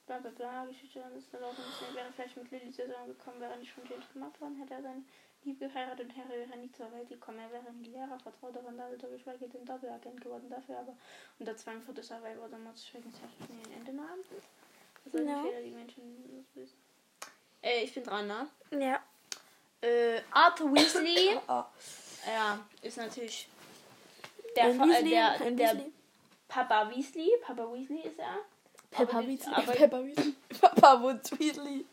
Bla 0.06 0.20
bla 0.20 0.30
bla, 0.32 0.66
Geschichte 0.66 1.02
dann 1.02 1.18
ist 1.18 1.28
verlaufen. 1.30 1.64
Snape 1.78 1.96
wäre 1.96 2.14
vielleicht 2.14 2.38
mit 2.38 2.50
Lily 2.52 2.72
zusammengekommen, 2.72 3.42
wäre 3.42 3.58
nicht 3.58 3.74
von 3.74 3.84
James 3.90 4.12
gemacht 4.14 4.40
worden, 4.40 4.56
hätte 4.56 4.76
er 4.76 4.82
seine 4.82 5.04
Liebe 5.48 5.66
geheiratet 5.68 6.10
und 6.10 6.18
Harry 6.18 6.40
wäre 6.40 6.60
nie 6.60 6.72
zur 6.74 6.92
Welt 6.92 7.08
gekommen. 7.08 7.40
Er 7.40 7.52
wäre 7.52 7.68
ein 7.68 7.84
Lehrer, 7.84 8.20
Vertrauter 8.20 8.62
von 8.62 8.78
Dumbledore, 8.78 9.14
geschweige 9.14 9.48
denn 9.48 9.66
Doppelagent 9.66 10.20
geworden 10.20 10.50
dafür, 10.50 10.80
aber 10.80 10.96
unter 11.40 11.56
Zwang 11.56 11.82
für 11.82 11.94
das 11.94 12.08
Survivor 12.08 12.46
oder 12.46 12.58
Mords 12.58 12.86
Schreckensherrschaft 12.86 13.50
nie 13.50 13.64
ein 13.66 13.80
Ende 13.80 13.94
nahm. 13.94 14.20
Das 15.06 15.14
sind 15.14 15.26
die 15.26 15.50
Fehler, 15.50 15.62
die 15.62 15.72
Menschen 15.72 16.46
wissen. 16.54 16.78
Äh, 17.62 17.84
ich 17.84 17.94
bin 17.94 18.04
dran, 18.04 18.28
ne? 18.28 18.48
Ja. 18.72 19.02
Äh, 19.82 20.22
Arthur 20.32 20.74
Weasley. 20.74 21.40
Oh. 21.48 21.64
ja, 22.28 22.60
ist 22.82 22.98
natürlich 22.98 23.48
der, 24.56 24.66
äh, 24.66 24.80
Weasley, 24.80 25.10
der, 25.12 25.42
ein 25.42 25.56
der 25.56 25.70
Weasley. 25.76 25.94
Papa 26.50 26.90
Weasley. 26.90 27.32
Papa 27.42 27.74
Weasley 27.74 28.02
ist 28.02 28.20
er. 28.20 28.40
Peppa 28.92 29.20
Weasley. 29.22 29.66
Peppa 29.76 29.98
Weasley. 30.04 30.36
Papa 30.60 31.02
Woods 31.02 31.32
Weasley. 31.40 31.86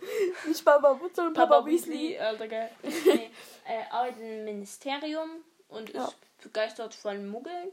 Nicht 0.47 0.65
Papa 0.65 0.99
Woods, 1.01 1.17
sondern 1.17 1.35
Papa, 1.35 1.57
Papa, 1.57 1.67
Weasley, 1.67 2.15
Weasley. 2.15 2.19
Alter, 2.19 2.49
geil. 2.49 2.71
nee, 2.83 3.31
äh, 3.67 3.83
arbeitet 3.91 4.21
im 4.21 4.45
Ministerium 4.45 5.31
und 5.69 5.91
ist 5.91 5.97
Ja. 5.97 6.13
begeistert 6.43 6.95
von 6.95 7.29
Muggeln. 7.29 7.73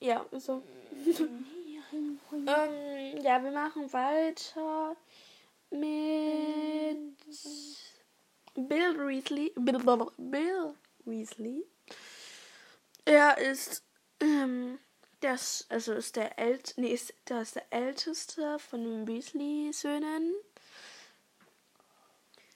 Ja, 0.00 0.24
ist 0.30 0.46
so. 0.46 0.62
Ähm, 1.90 3.22
ja, 3.22 3.42
wir 3.42 3.50
machen 3.50 3.90
weiter 3.94 4.94
mit 5.70 7.16
Bill 8.54 8.98
Weasley. 9.08 9.52
Bill, 9.56 9.78
Bill 10.18 10.74
Weasley. 11.06 11.64
Er 13.06 13.38
ist 13.38 13.82
ähm, 14.20 14.78
Das 15.20 15.66
also 15.68 15.94
ist 15.94 16.14
der 16.16 16.38
ält 16.38 16.74
nee, 16.76 16.92
ist, 16.92 17.12
der 17.28 17.42
ist 17.42 17.56
der 17.56 17.64
älteste 17.70 18.58
von 18.60 18.84
den 18.84 19.08
Weasley-Söhnen. 19.08 20.34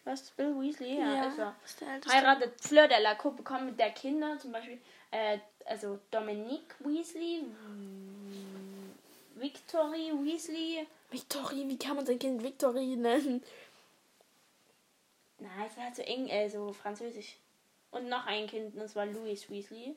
Was? 0.04 0.30
Bill 0.32 0.54
Weasley? 0.60 0.98
Ja, 0.98 1.14
Ja, 1.14 1.28
ist 1.28 1.38
er. 1.38 1.56
ist 1.64 1.80
der 1.80 1.88
älteste. 1.88 2.16
Heiratet 2.16 2.60
Fleur 2.60 2.88
de 2.88 3.00
la 3.00 3.14
Coupe, 3.14 3.38
bekommt 3.38 3.66
mit 3.66 3.78
der 3.78 3.90
Kinder, 3.90 4.38
zum 4.38 4.52
Beispiel, 4.52 4.80
äh, 5.10 5.38
also 5.64 5.98
Dominique 6.10 6.74
Weasley, 6.80 7.44
Victory 9.36 10.12
Weasley. 10.12 10.86
Victory, 11.10 11.68
wie 11.68 11.78
kann 11.78 11.96
man 11.96 12.06
sein 12.06 12.18
Kind 12.18 12.42
Victory 12.42 12.96
nennen? 12.96 13.42
Nein, 15.38 15.66
es 15.68 15.76
war 15.76 15.84
halt 15.84 15.96
so 15.96 16.02
eng, 16.02 16.28
äh, 16.28 16.48
so 16.48 16.72
französisch. 16.72 17.36
Und 17.90 18.08
noch 18.08 18.26
ein 18.26 18.46
Kind, 18.46 18.74
und 18.74 18.80
das 18.80 18.94
war 18.94 19.06
Louis 19.06 19.50
Weasley. 19.50 19.94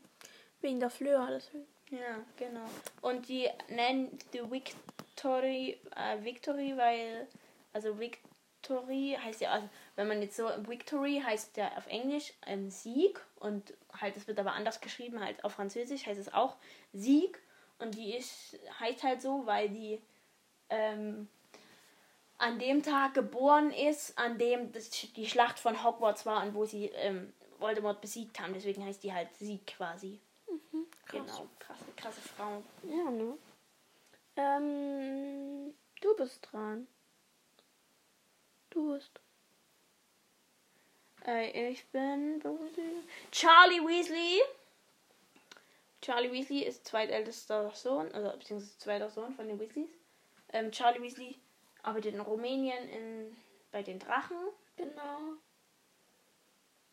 Wegen 0.61 0.79
der 0.79 0.89
Fleur. 0.89 1.27
Deswegen. 1.29 1.67
Ja, 1.91 2.23
genau. 2.35 2.65
Und 3.01 3.27
die 3.27 3.47
nennen 3.69 4.17
die 4.33 4.41
Victory, 4.49 5.79
äh, 5.95 6.23
Victory, 6.23 6.75
weil, 6.75 7.27
also 7.73 7.99
Victory 7.99 9.17
heißt 9.23 9.41
ja, 9.41 9.51
also 9.51 9.69
wenn 9.95 10.07
man 10.07 10.21
jetzt 10.21 10.35
so, 10.35 10.49
Victory 10.67 11.21
heißt 11.23 11.57
ja 11.57 11.71
auf 11.77 11.85
Englisch 11.87 12.33
ähm, 12.47 12.69
Sieg 12.71 13.21
und 13.39 13.73
halt, 14.01 14.17
es 14.17 14.27
wird 14.27 14.39
aber 14.39 14.53
anders 14.53 14.81
geschrieben, 14.81 15.23
halt 15.23 15.43
auf 15.43 15.53
Französisch 15.53 16.05
heißt 16.07 16.19
es 16.19 16.33
auch 16.33 16.55
Sieg 16.91 17.39
und 17.77 17.95
die 17.95 18.15
ist, 18.15 18.57
heißt 18.79 19.03
halt 19.03 19.21
so, 19.21 19.45
weil 19.45 19.69
die 19.69 20.01
ähm, 20.69 21.29
an 22.39 22.57
dem 22.57 22.81
Tag 22.81 23.13
geboren 23.13 23.71
ist, 23.71 24.17
an 24.17 24.39
dem 24.39 24.71
das, 24.71 24.89
die 24.89 25.27
Schlacht 25.27 25.59
von 25.59 25.83
Hogwarts 25.83 26.25
war 26.25 26.43
und 26.43 26.55
wo 26.55 26.65
sie 26.65 26.85
ähm, 26.95 27.31
Voldemort 27.59 28.01
besiegt 28.01 28.39
haben, 28.39 28.53
deswegen 28.53 28.83
heißt 28.83 29.03
die 29.03 29.13
halt 29.13 29.33
Sieg 29.35 29.67
quasi. 29.67 30.19
Krass. 31.05 31.25
Genau, 31.25 31.49
krasse, 31.59 31.85
krasse 31.95 32.21
Frau. 32.21 32.63
Ja, 32.83 33.11
ne? 33.11 33.37
Ähm, 34.35 35.73
du 36.01 36.15
bist 36.17 36.47
dran. 36.51 36.87
Du 38.69 38.93
bist. 38.93 39.19
Äh, 41.25 41.71
ich 41.71 41.85
bin 41.87 42.41
Charlie 43.31 43.79
Weasley. 43.79 44.41
Charlie 46.01 46.31
Weasley 46.31 46.63
ist 46.63 46.85
zweitältester 46.85 47.71
Sohn, 47.73 48.11
also 48.11 48.29
beziehungsweise 48.37 48.77
zweiter 48.77 49.09
Sohn 49.09 49.33
von 49.33 49.47
den 49.47 49.59
Weasleys. 49.59 49.89
Ähm, 50.49 50.71
Charlie 50.71 51.01
Weasley 51.01 51.35
arbeitet 51.81 52.13
in 52.13 52.21
Rumänien 52.21 52.87
in, 52.89 53.37
bei 53.71 53.81
den 53.81 53.97
Drachen. 53.97 54.37
Genau. 54.75 55.33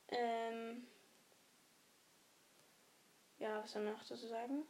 Ähm, 0.09 0.87
ja, 3.43 3.63
was 3.63 3.73
soll 3.73 3.83
man 3.83 3.93
noch 3.95 4.05
dazu 4.05 4.27
sagen? 4.27 4.65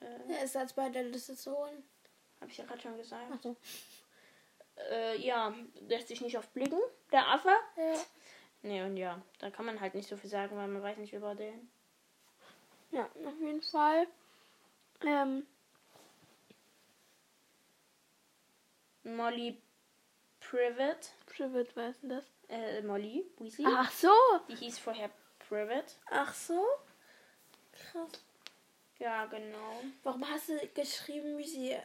Äh, 0.00 0.32
Er 0.32 0.42
ist 0.44 0.56
als 0.56 0.72
zweitältester 0.74 1.34
Sohn. 1.34 1.82
Habe 2.40 2.50
ich 2.50 2.58
ja 2.58 2.64
gerade 2.64 2.80
schon 2.80 2.96
gesagt. 2.96 3.30
Achso. 3.32 3.56
Äh, 4.90 5.16
ja, 5.18 5.54
lässt 5.88 6.08
sich 6.08 6.20
nicht 6.20 6.36
oft 6.38 6.52
blicken, 6.54 6.80
der 7.12 7.26
Affe. 7.28 7.50
Ja. 7.76 7.94
Nee, 8.62 8.82
und 8.82 8.96
ja, 8.96 9.20
da 9.38 9.50
kann 9.50 9.66
man 9.66 9.80
halt 9.80 9.94
nicht 9.94 10.08
so 10.08 10.16
viel 10.16 10.30
sagen, 10.30 10.56
weil 10.56 10.68
man 10.68 10.82
weiß 10.82 10.98
nicht 10.98 11.12
über 11.12 11.34
den. 11.34 11.70
Ja, 12.90 13.04
auf 13.24 13.40
jeden 13.40 13.62
Fall. 13.62 14.06
Ähm, 15.04 15.46
Molly 19.04 19.60
Privet. 20.40 21.12
Privet, 21.26 21.74
wer 21.76 21.90
ist 21.90 22.02
denn 22.02 22.10
das? 22.10 22.24
Äh, 22.48 22.82
Molly 22.82 23.24
Weasley. 23.38 23.66
Ach 23.68 23.90
so. 23.90 24.10
Die 24.48 24.56
hieß 24.56 24.78
vorher 24.78 25.10
Privet. 25.48 25.98
Ach 26.10 26.32
so. 26.34 26.64
Krass. 27.92 28.10
Ja, 28.98 29.26
genau. 29.26 29.80
Warum 30.02 30.28
hast 30.28 30.48
du 30.48 30.58
geschrieben, 30.74 31.38
wie 31.38 31.46
sie. 31.46 31.76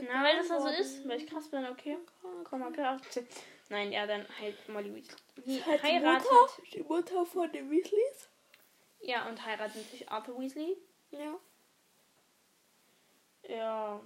Na, 0.00 0.22
weil 0.24 0.36
das 0.36 0.48
da 0.48 0.58
so 0.58 0.64
worden 0.66 0.74
ist, 0.76 1.08
weil 1.08 1.20
ich 1.20 1.26
krass 1.26 1.48
bin, 1.48 1.64
okay. 1.66 1.96
Komm 2.44 2.60
mal 2.60 2.72
klar. 2.72 3.00
Nein, 3.68 3.90
ja, 3.92 4.06
dann 4.06 4.26
halt 4.38 4.68
Molly 4.68 4.94
Weasley. 4.94 5.16
Die 5.46 5.64
Halt 5.64 5.82
die 5.82 5.86
heiratet. 5.86 6.30
Mutter, 6.30 6.62
die 6.74 6.82
Mutter 6.82 7.26
von 7.26 7.50
den 7.52 7.70
Weasleys. 7.70 8.28
Ja, 9.00 9.28
und 9.28 9.44
heiratet 9.44 9.76
natürlich 9.76 10.08
Arthur 10.10 10.38
Weasley. 10.38 10.76
Ja. 11.10 11.38
Ja. 13.48 14.00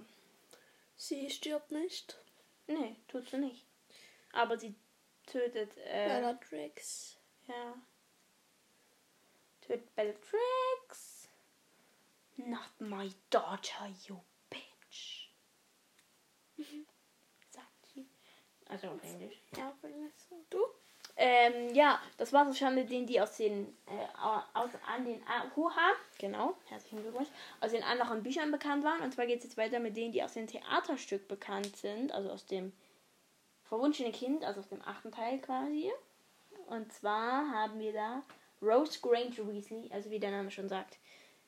Sie 0.95 1.29
stirbt 1.29 1.71
nicht. 1.71 2.17
Nee, 2.67 2.95
tut 3.07 3.29
sie 3.29 3.37
nicht. 3.37 3.65
Aber 4.33 4.57
sie 4.57 4.73
tötet, 5.25 5.71
äh, 5.77 6.07
Bellatrix. 6.07 7.17
ja. 7.47 7.73
Tötet 9.61 9.95
Bellatrix. 9.95 11.16
Not 12.37 12.79
my 12.79 13.09
daughter, 13.29 13.87
you 14.07 14.19
bitch. 14.49 15.31
Sagt 17.49 17.85
sie. 17.93 18.07
Also 18.67 18.89
auf 18.89 19.03
Englisch. 19.03 19.41
Ja. 19.55 19.73
Du? 20.49 20.59
Ähm, 21.19 21.73
ja, 21.73 21.99
das 22.17 22.31
war 22.31 22.47
es 22.47 22.59
schon 22.59 22.75
mit 22.75 22.91
denen, 22.91 23.07
die 23.07 23.19
aus 23.19 23.37
den, 23.37 23.75
äh, 23.87 24.07
aus, 24.53 24.69
an 24.85 25.03
den, 25.03 25.19
äh, 25.21 25.55
Huha, 25.55 25.93
genau, 26.19 26.55
herzlichen 26.67 27.01
Glückwunsch, 27.01 27.29
aus 27.59 27.71
den 27.71 27.81
anderen 27.81 28.21
Büchern 28.21 28.51
bekannt 28.51 28.83
waren. 28.83 29.01
Und 29.01 29.13
zwar 29.15 29.25
geht 29.25 29.39
es 29.39 29.45
jetzt 29.45 29.57
weiter 29.57 29.79
mit 29.79 29.97
denen, 29.97 30.11
die 30.11 30.21
aus 30.21 30.33
dem 30.33 30.45
Theaterstück 30.45 31.27
bekannt 31.27 31.75
sind, 31.75 32.11
also 32.11 32.29
aus 32.29 32.45
dem 32.45 32.71
Verwunschene 33.63 34.11
Kind, 34.11 34.43
also 34.45 34.59
aus 34.59 34.69
dem 34.69 34.81
achten 34.83 35.11
Teil 35.11 35.39
quasi. 35.39 35.91
Und 36.67 36.93
zwar 36.93 37.49
haben 37.49 37.79
wir 37.79 37.93
da 37.93 38.21
Rose 38.61 38.99
Granger 39.01 39.47
Weasley, 39.47 39.89
also 39.91 40.11
wie 40.11 40.19
der 40.19 40.31
Name 40.31 40.51
schon 40.51 40.69
sagt, 40.69 40.99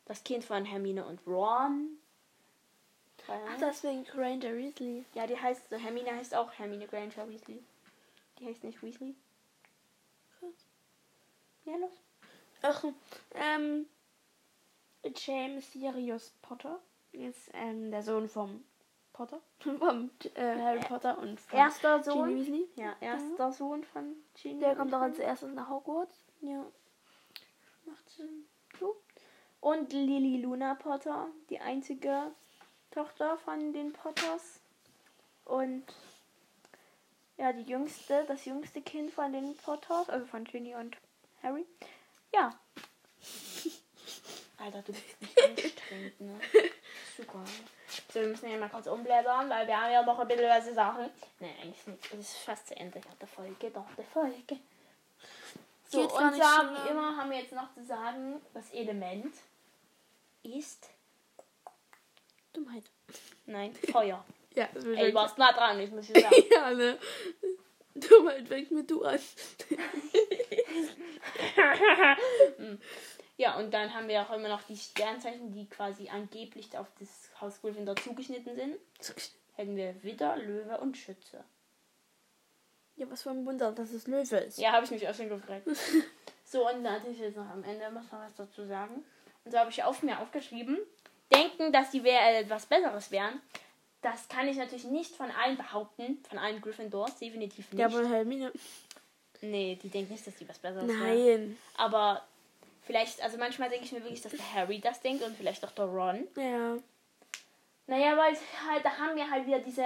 das 0.09 0.23
Kind 0.23 0.43
von 0.43 0.65
Hermine 0.65 1.05
und 1.05 1.25
Ron. 1.27 1.99
Ach, 3.27 3.57
deswegen 3.61 4.03
Granger 4.05 4.55
Weasley. 4.57 5.05
Ja, 5.13 5.27
die 5.27 5.39
heißt, 5.39 5.69
Hermine 5.69 6.15
heißt 6.15 6.33
auch 6.33 6.51
Hermine 6.53 6.87
Granger 6.87 7.29
Weasley. 7.29 7.63
Die 8.39 8.47
heißt 8.47 8.63
nicht 8.63 8.81
Weasley. 8.81 9.15
Ja, 11.63 11.75
los. 11.77 11.91
Ach, 12.63 12.83
ähm, 13.35 13.85
James 15.15 15.71
Sirius 15.71 16.33
Potter 16.41 16.79
ist 17.11 17.51
ähm, 17.53 17.91
der 17.91 18.01
Sohn 18.01 18.27
vom 18.27 18.63
Potter, 19.13 19.39
vom 19.59 20.09
äh, 20.33 20.55
Harry 20.57 20.79
Potter 20.79 21.19
und 21.19 21.39
von 21.39 21.59
Erster 21.59 22.01
Sohn. 22.01 22.35
Weasley. 22.35 22.67
Ja, 22.77 22.95
erster 22.99 23.51
Sohn 23.51 23.83
von 23.83 24.15
Ginny. 24.33 24.59
Der 24.59 24.75
kommt 24.75 24.91
auch 24.91 25.01
als 25.01 25.19
erstes 25.19 25.53
nach 25.53 25.69
Hogwarts. 25.69 26.25
Ja. 26.41 26.65
Macht 27.85 28.09
Sinn. 28.09 28.48
Und 29.69 29.93
Lily 29.93 30.41
Luna 30.41 30.73
Potter, 30.73 31.27
die 31.51 31.59
einzige 31.59 32.31
Tochter 32.89 33.37
von 33.37 33.71
den 33.71 33.93
Potters. 33.93 34.61
Und 35.45 35.83
ja, 37.37 37.53
die 37.53 37.61
jüngste, 37.61 38.25
das 38.27 38.45
jüngste 38.45 38.81
Kind 38.81 39.11
von 39.11 39.31
den 39.31 39.55
Potters, 39.57 40.09
also 40.09 40.25
von 40.25 40.43
Ginny 40.43 40.73
und 40.73 40.97
Harry. 41.43 41.67
Ja. 42.33 42.59
Alter, 44.57 44.81
du 44.81 44.91
bist 44.91 45.21
nicht 45.21 45.43
anstrengend, 45.43 46.19
ne? 46.19 46.39
Super. 47.15 47.45
So, 48.11 48.21
wir 48.21 48.27
müssen 48.29 48.49
ja 48.49 48.57
mal 48.57 48.69
kurz 48.69 48.87
umblättern, 48.87 49.51
weil 49.51 49.67
wir 49.67 49.79
haben 49.79 49.91
ja 49.91 50.01
noch 50.01 50.17
ein 50.17 50.27
bisschen 50.27 50.49
was 50.49 50.65
zu 50.65 50.73
sagen. 50.73 51.11
Ne, 51.39 51.53
eigentlich 51.61 51.85
nicht. 51.85 52.13
Es 52.13 52.19
ist 52.19 52.37
fast 52.37 52.69
zu 52.69 52.75
Ende 52.75 52.99
der 53.21 53.27
Folge, 53.27 53.69
doch, 53.69 53.85
der 53.95 54.05
Folge. 54.05 54.57
So, 55.89 56.01
und 56.01 56.37
lang. 56.37 56.75
immer, 56.89 57.17
haben 57.17 57.29
wir 57.29 57.37
jetzt 57.37 57.53
noch 57.53 57.71
zu 57.75 57.85
sagen, 57.85 58.41
das 58.55 58.71
Element 58.71 59.35
ist. 60.57 60.89
Dummheit. 62.53 62.83
Nein, 63.45 63.73
Feuer. 63.91 64.23
Ja, 64.55 64.67
das 64.73 64.83
Ey, 64.83 65.11
du 65.11 65.13
warst 65.13 65.37
nah 65.37 65.53
dran, 65.53 65.79
ich 65.79 65.91
muss 65.91 66.07
dir 66.11 66.21
sagen. 66.21 66.35
Ja, 66.51 66.71
ne? 66.71 66.97
Dummheit 67.93 68.47
fängt 68.47 68.71
mit 68.71 68.89
du 68.89 69.03
an. 69.03 69.19
ja, 73.37 73.59
und 73.59 73.71
dann 73.71 73.93
haben 73.93 74.07
wir 74.07 74.23
auch 74.23 74.33
immer 74.33 74.49
noch 74.49 74.63
die 74.63 74.75
Sternzeichen, 74.75 75.53
die 75.53 75.69
quasi 75.69 76.09
angeblich 76.09 76.75
auf 76.77 76.87
das 76.99 77.29
Haus 77.39 77.61
Gryffindor 77.61 77.95
zugeschnitten 77.97 78.55
sind. 78.55 78.75
Hätten 79.55 79.75
wir 79.75 80.01
Widder, 80.03 80.37
Löwe 80.37 80.79
und 80.79 80.97
Schütze. 80.97 81.43
Ja, 82.95 83.09
was 83.09 83.23
für 83.23 83.29
ein 83.29 83.45
Wunder, 83.45 83.71
dass 83.71 83.91
es 83.91 84.07
Löwe 84.07 84.37
ist. 84.37 84.57
Ja, 84.57 84.71
habe 84.71 84.85
ich 84.85 84.91
mich 84.91 85.07
auch 85.07 85.15
schon 85.15 85.29
gefragt. 85.29 85.67
so, 86.43 86.67
und 86.67 86.81
natürlich 86.81 87.19
jetzt 87.19 87.37
noch 87.37 87.49
am 87.49 87.63
Ende 87.63 87.89
muss 87.91 88.11
man 88.11 88.21
was 88.21 88.35
dazu 88.35 88.65
sagen. 88.65 89.05
Und 89.45 89.51
so 89.51 89.57
habe 89.57 89.71
ich 89.71 89.83
auf 89.83 90.03
mir 90.03 90.19
aufgeschrieben, 90.19 90.77
denken, 91.33 91.71
dass 91.71 91.91
die 91.91 91.99
äh, 92.05 92.41
etwas 92.41 92.65
Besseres 92.65 93.11
wären. 93.11 93.41
Das 94.01 94.27
kann 94.29 94.47
ich 94.47 94.57
natürlich 94.57 94.85
nicht 94.85 95.15
von 95.15 95.29
allen 95.31 95.57
behaupten, 95.57 96.23
von 96.29 96.37
allen 96.37 96.61
Gryffindors, 96.61 97.17
definitiv 97.17 97.71
nicht. 97.71 97.79
Ja, 97.79 97.87
aber 97.87 98.07
Hermine. 98.07 98.51
nee, 99.41 99.77
die 99.81 99.89
denken 99.89 100.13
nicht, 100.13 100.25
dass 100.25 100.35
die 100.35 100.47
was 100.47 100.59
Besseres 100.59 100.87
wären. 100.87 100.99
Nein. 100.99 101.57
Aber 101.75 102.23
vielleicht, 102.83 103.21
also 103.21 103.37
manchmal 103.37 103.69
denke 103.69 103.85
ich 103.85 103.91
mir 103.91 104.01
wirklich, 104.01 104.21
dass 104.21 104.31
der 104.31 104.53
Harry 104.53 104.79
das 104.79 105.01
denkt 105.01 105.23
und 105.23 105.35
vielleicht 105.35 105.65
auch 105.65 105.71
der 105.71 105.85
Ron. 105.85 106.27
Ja. 106.37 106.77
Naja, 107.87 108.15
weil 108.17 108.37
halt, 108.69 108.85
da 108.85 108.97
haben 108.97 109.15
wir 109.15 109.29
halt 109.29 109.47
wieder 109.47 109.59
diese, 109.59 109.85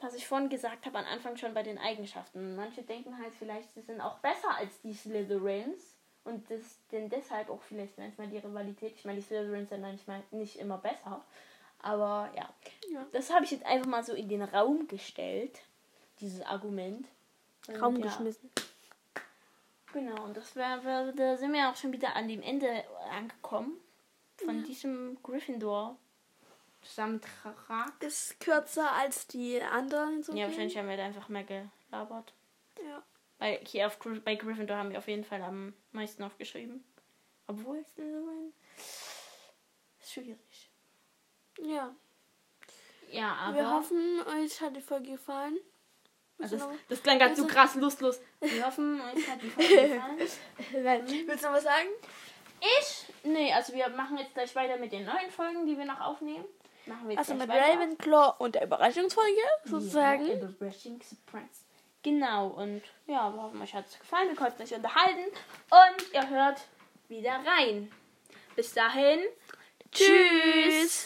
was 0.00 0.14
ich 0.14 0.26
vorhin 0.26 0.48
gesagt 0.48 0.84
habe, 0.84 0.98
am 0.98 1.06
Anfang 1.06 1.36
schon 1.36 1.54
bei 1.54 1.62
den 1.62 1.78
Eigenschaften. 1.78 2.56
Manche 2.56 2.82
denken 2.82 3.16
halt 3.18 3.32
vielleicht, 3.38 3.72
sie 3.74 3.80
sind 3.80 4.00
auch 4.00 4.18
besser 4.18 4.56
als 4.58 4.80
die 4.82 4.92
Slytherins. 4.92 5.93
Und 6.24 6.50
das 6.50 6.78
denn 6.90 7.10
deshalb 7.10 7.50
auch 7.50 7.62
vielleicht 7.62 7.98
manchmal 7.98 8.28
die 8.28 8.38
Rivalität. 8.38 8.94
Ich 8.96 9.04
meine, 9.04 9.20
die 9.20 9.26
Slytherins 9.26 9.68
sind 9.68 9.82
manchmal 9.82 10.22
nicht 10.30 10.56
immer 10.56 10.78
besser. 10.78 11.22
Aber 11.80 12.30
ja. 12.34 12.48
Ja. 12.90 13.06
Das 13.12 13.30
habe 13.30 13.44
ich 13.44 13.50
jetzt 13.50 13.66
einfach 13.66 13.86
mal 13.86 14.02
so 14.02 14.14
in 14.14 14.28
den 14.28 14.42
Raum 14.42 14.88
gestellt. 14.88 15.60
Dieses 16.20 16.40
Argument. 16.42 17.06
Und 17.68 17.76
Raum 17.76 17.96
ja, 17.96 18.06
geschmissen. 18.06 18.50
Genau, 19.92 20.24
und 20.24 20.36
das 20.36 20.56
wär, 20.56 20.82
wär, 20.84 21.12
da 21.12 21.36
sind 21.36 21.52
wir 21.52 21.68
auch 21.68 21.76
schon 21.76 21.92
wieder 21.92 22.16
an 22.16 22.26
dem 22.26 22.42
Ende 22.42 22.84
angekommen. 23.10 23.78
Von 24.44 24.64
diesem 24.64 25.18
Gryffindor. 25.22 25.96
Zusammentrag. 26.82 27.92
Ist 28.00 28.40
kürzer 28.40 28.92
als 28.92 29.26
die 29.26 29.60
anderen. 29.62 30.22
So 30.22 30.34
Ja, 30.34 30.46
wahrscheinlich 30.46 30.76
haben 30.76 30.88
wir 30.88 30.96
da 30.96 31.04
einfach 31.04 31.28
mehr 31.28 31.44
gelabert. 31.44 32.32
Ja. 32.84 33.02
Bei, 33.38 33.60
hier 33.66 33.86
auf, 33.86 33.98
bei 34.24 34.34
Gryffindor 34.36 34.76
haben 34.76 34.90
wir 34.90 34.98
auf 34.98 35.08
jeden 35.08 35.24
Fall 35.24 35.42
am 35.42 35.74
meisten 35.92 36.22
aufgeschrieben. 36.22 36.84
Obwohl 37.46 37.78
es 37.78 37.94
so 37.96 38.02
ein. 38.02 38.52
Ist 40.00 40.12
schwierig. 40.12 40.70
ja. 41.60 41.94
Ja, 43.10 43.32
aber. 43.34 43.56
Wir 43.56 43.70
hoffen, 43.70 44.20
euch 44.42 44.60
hat 44.60 44.74
die 44.74 44.80
Folge 44.80 45.12
gefallen. 45.12 45.56
also 46.40 46.56
das, 46.56 46.66
das 46.88 47.02
klang 47.02 47.18
ganz 47.20 47.36
so 47.38 47.44
Also- 47.44 47.54
krass 47.54 47.74
lustlos. 47.76 48.20
Wir 48.40 48.66
hoffen, 48.66 49.00
euch 49.00 49.28
hat 49.28 49.40
die 49.42 49.50
Folge 49.50 49.88
gefallen. 49.88 50.18
Willst 50.18 51.44
du 51.44 51.48
noch 51.48 51.54
was 51.56 51.62
sagen? 51.64 51.88
Ich? 52.60 53.04
Nee, 53.24 53.52
also 53.52 53.72
wir 53.74 53.88
machen 53.90 54.16
jetzt 54.18 54.34
gleich 54.34 54.54
weiter 54.56 54.78
mit 54.78 54.90
den 54.92 55.04
neuen 55.04 55.30
Folgen, 55.30 55.66
die 55.66 55.76
wir 55.78 55.84
noch 55.84 56.00
aufnehmen. 56.00 56.44
Machen 56.86 57.04
wir 57.08 57.10
jetzt 57.16 57.18
Also 57.30 57.34
mit 57.34 57.48
weiter. 57.48 57.74
Ravenclaw 57.74 58.34
und 58.38 58.54
der 58.56 58.64
Überraschungsfolge 58.64 59.38
sozusagen. 59.64 60.26
Ja, 60.26 60.34
Überraschung 60.34 61.00
Surprise. 61.02 61.63
Genau, 62.04 62.48
und 62.48 62.82
ja, 63.06 63.32
wir 63.32 63.42
hoffen, 63.42 63.62
euch 63.62 63.74
hat 63.74 63.86
es 63.88 63.98
gefallen. 63.98 64.28
Wir 64.28 64.36
konnten 64.36 64.62
euch 64.62 64.74
unterhalten. 64.74 65.24
Und 65.70 66.12
ihr 66.12 66.28
hört 66.28 66.60
wieder 67.08 67.40
rein. 67.46 67.90
Bis 68.54 68.74
dahin. 68.74 69.20
Tschüss. 69.90 71.02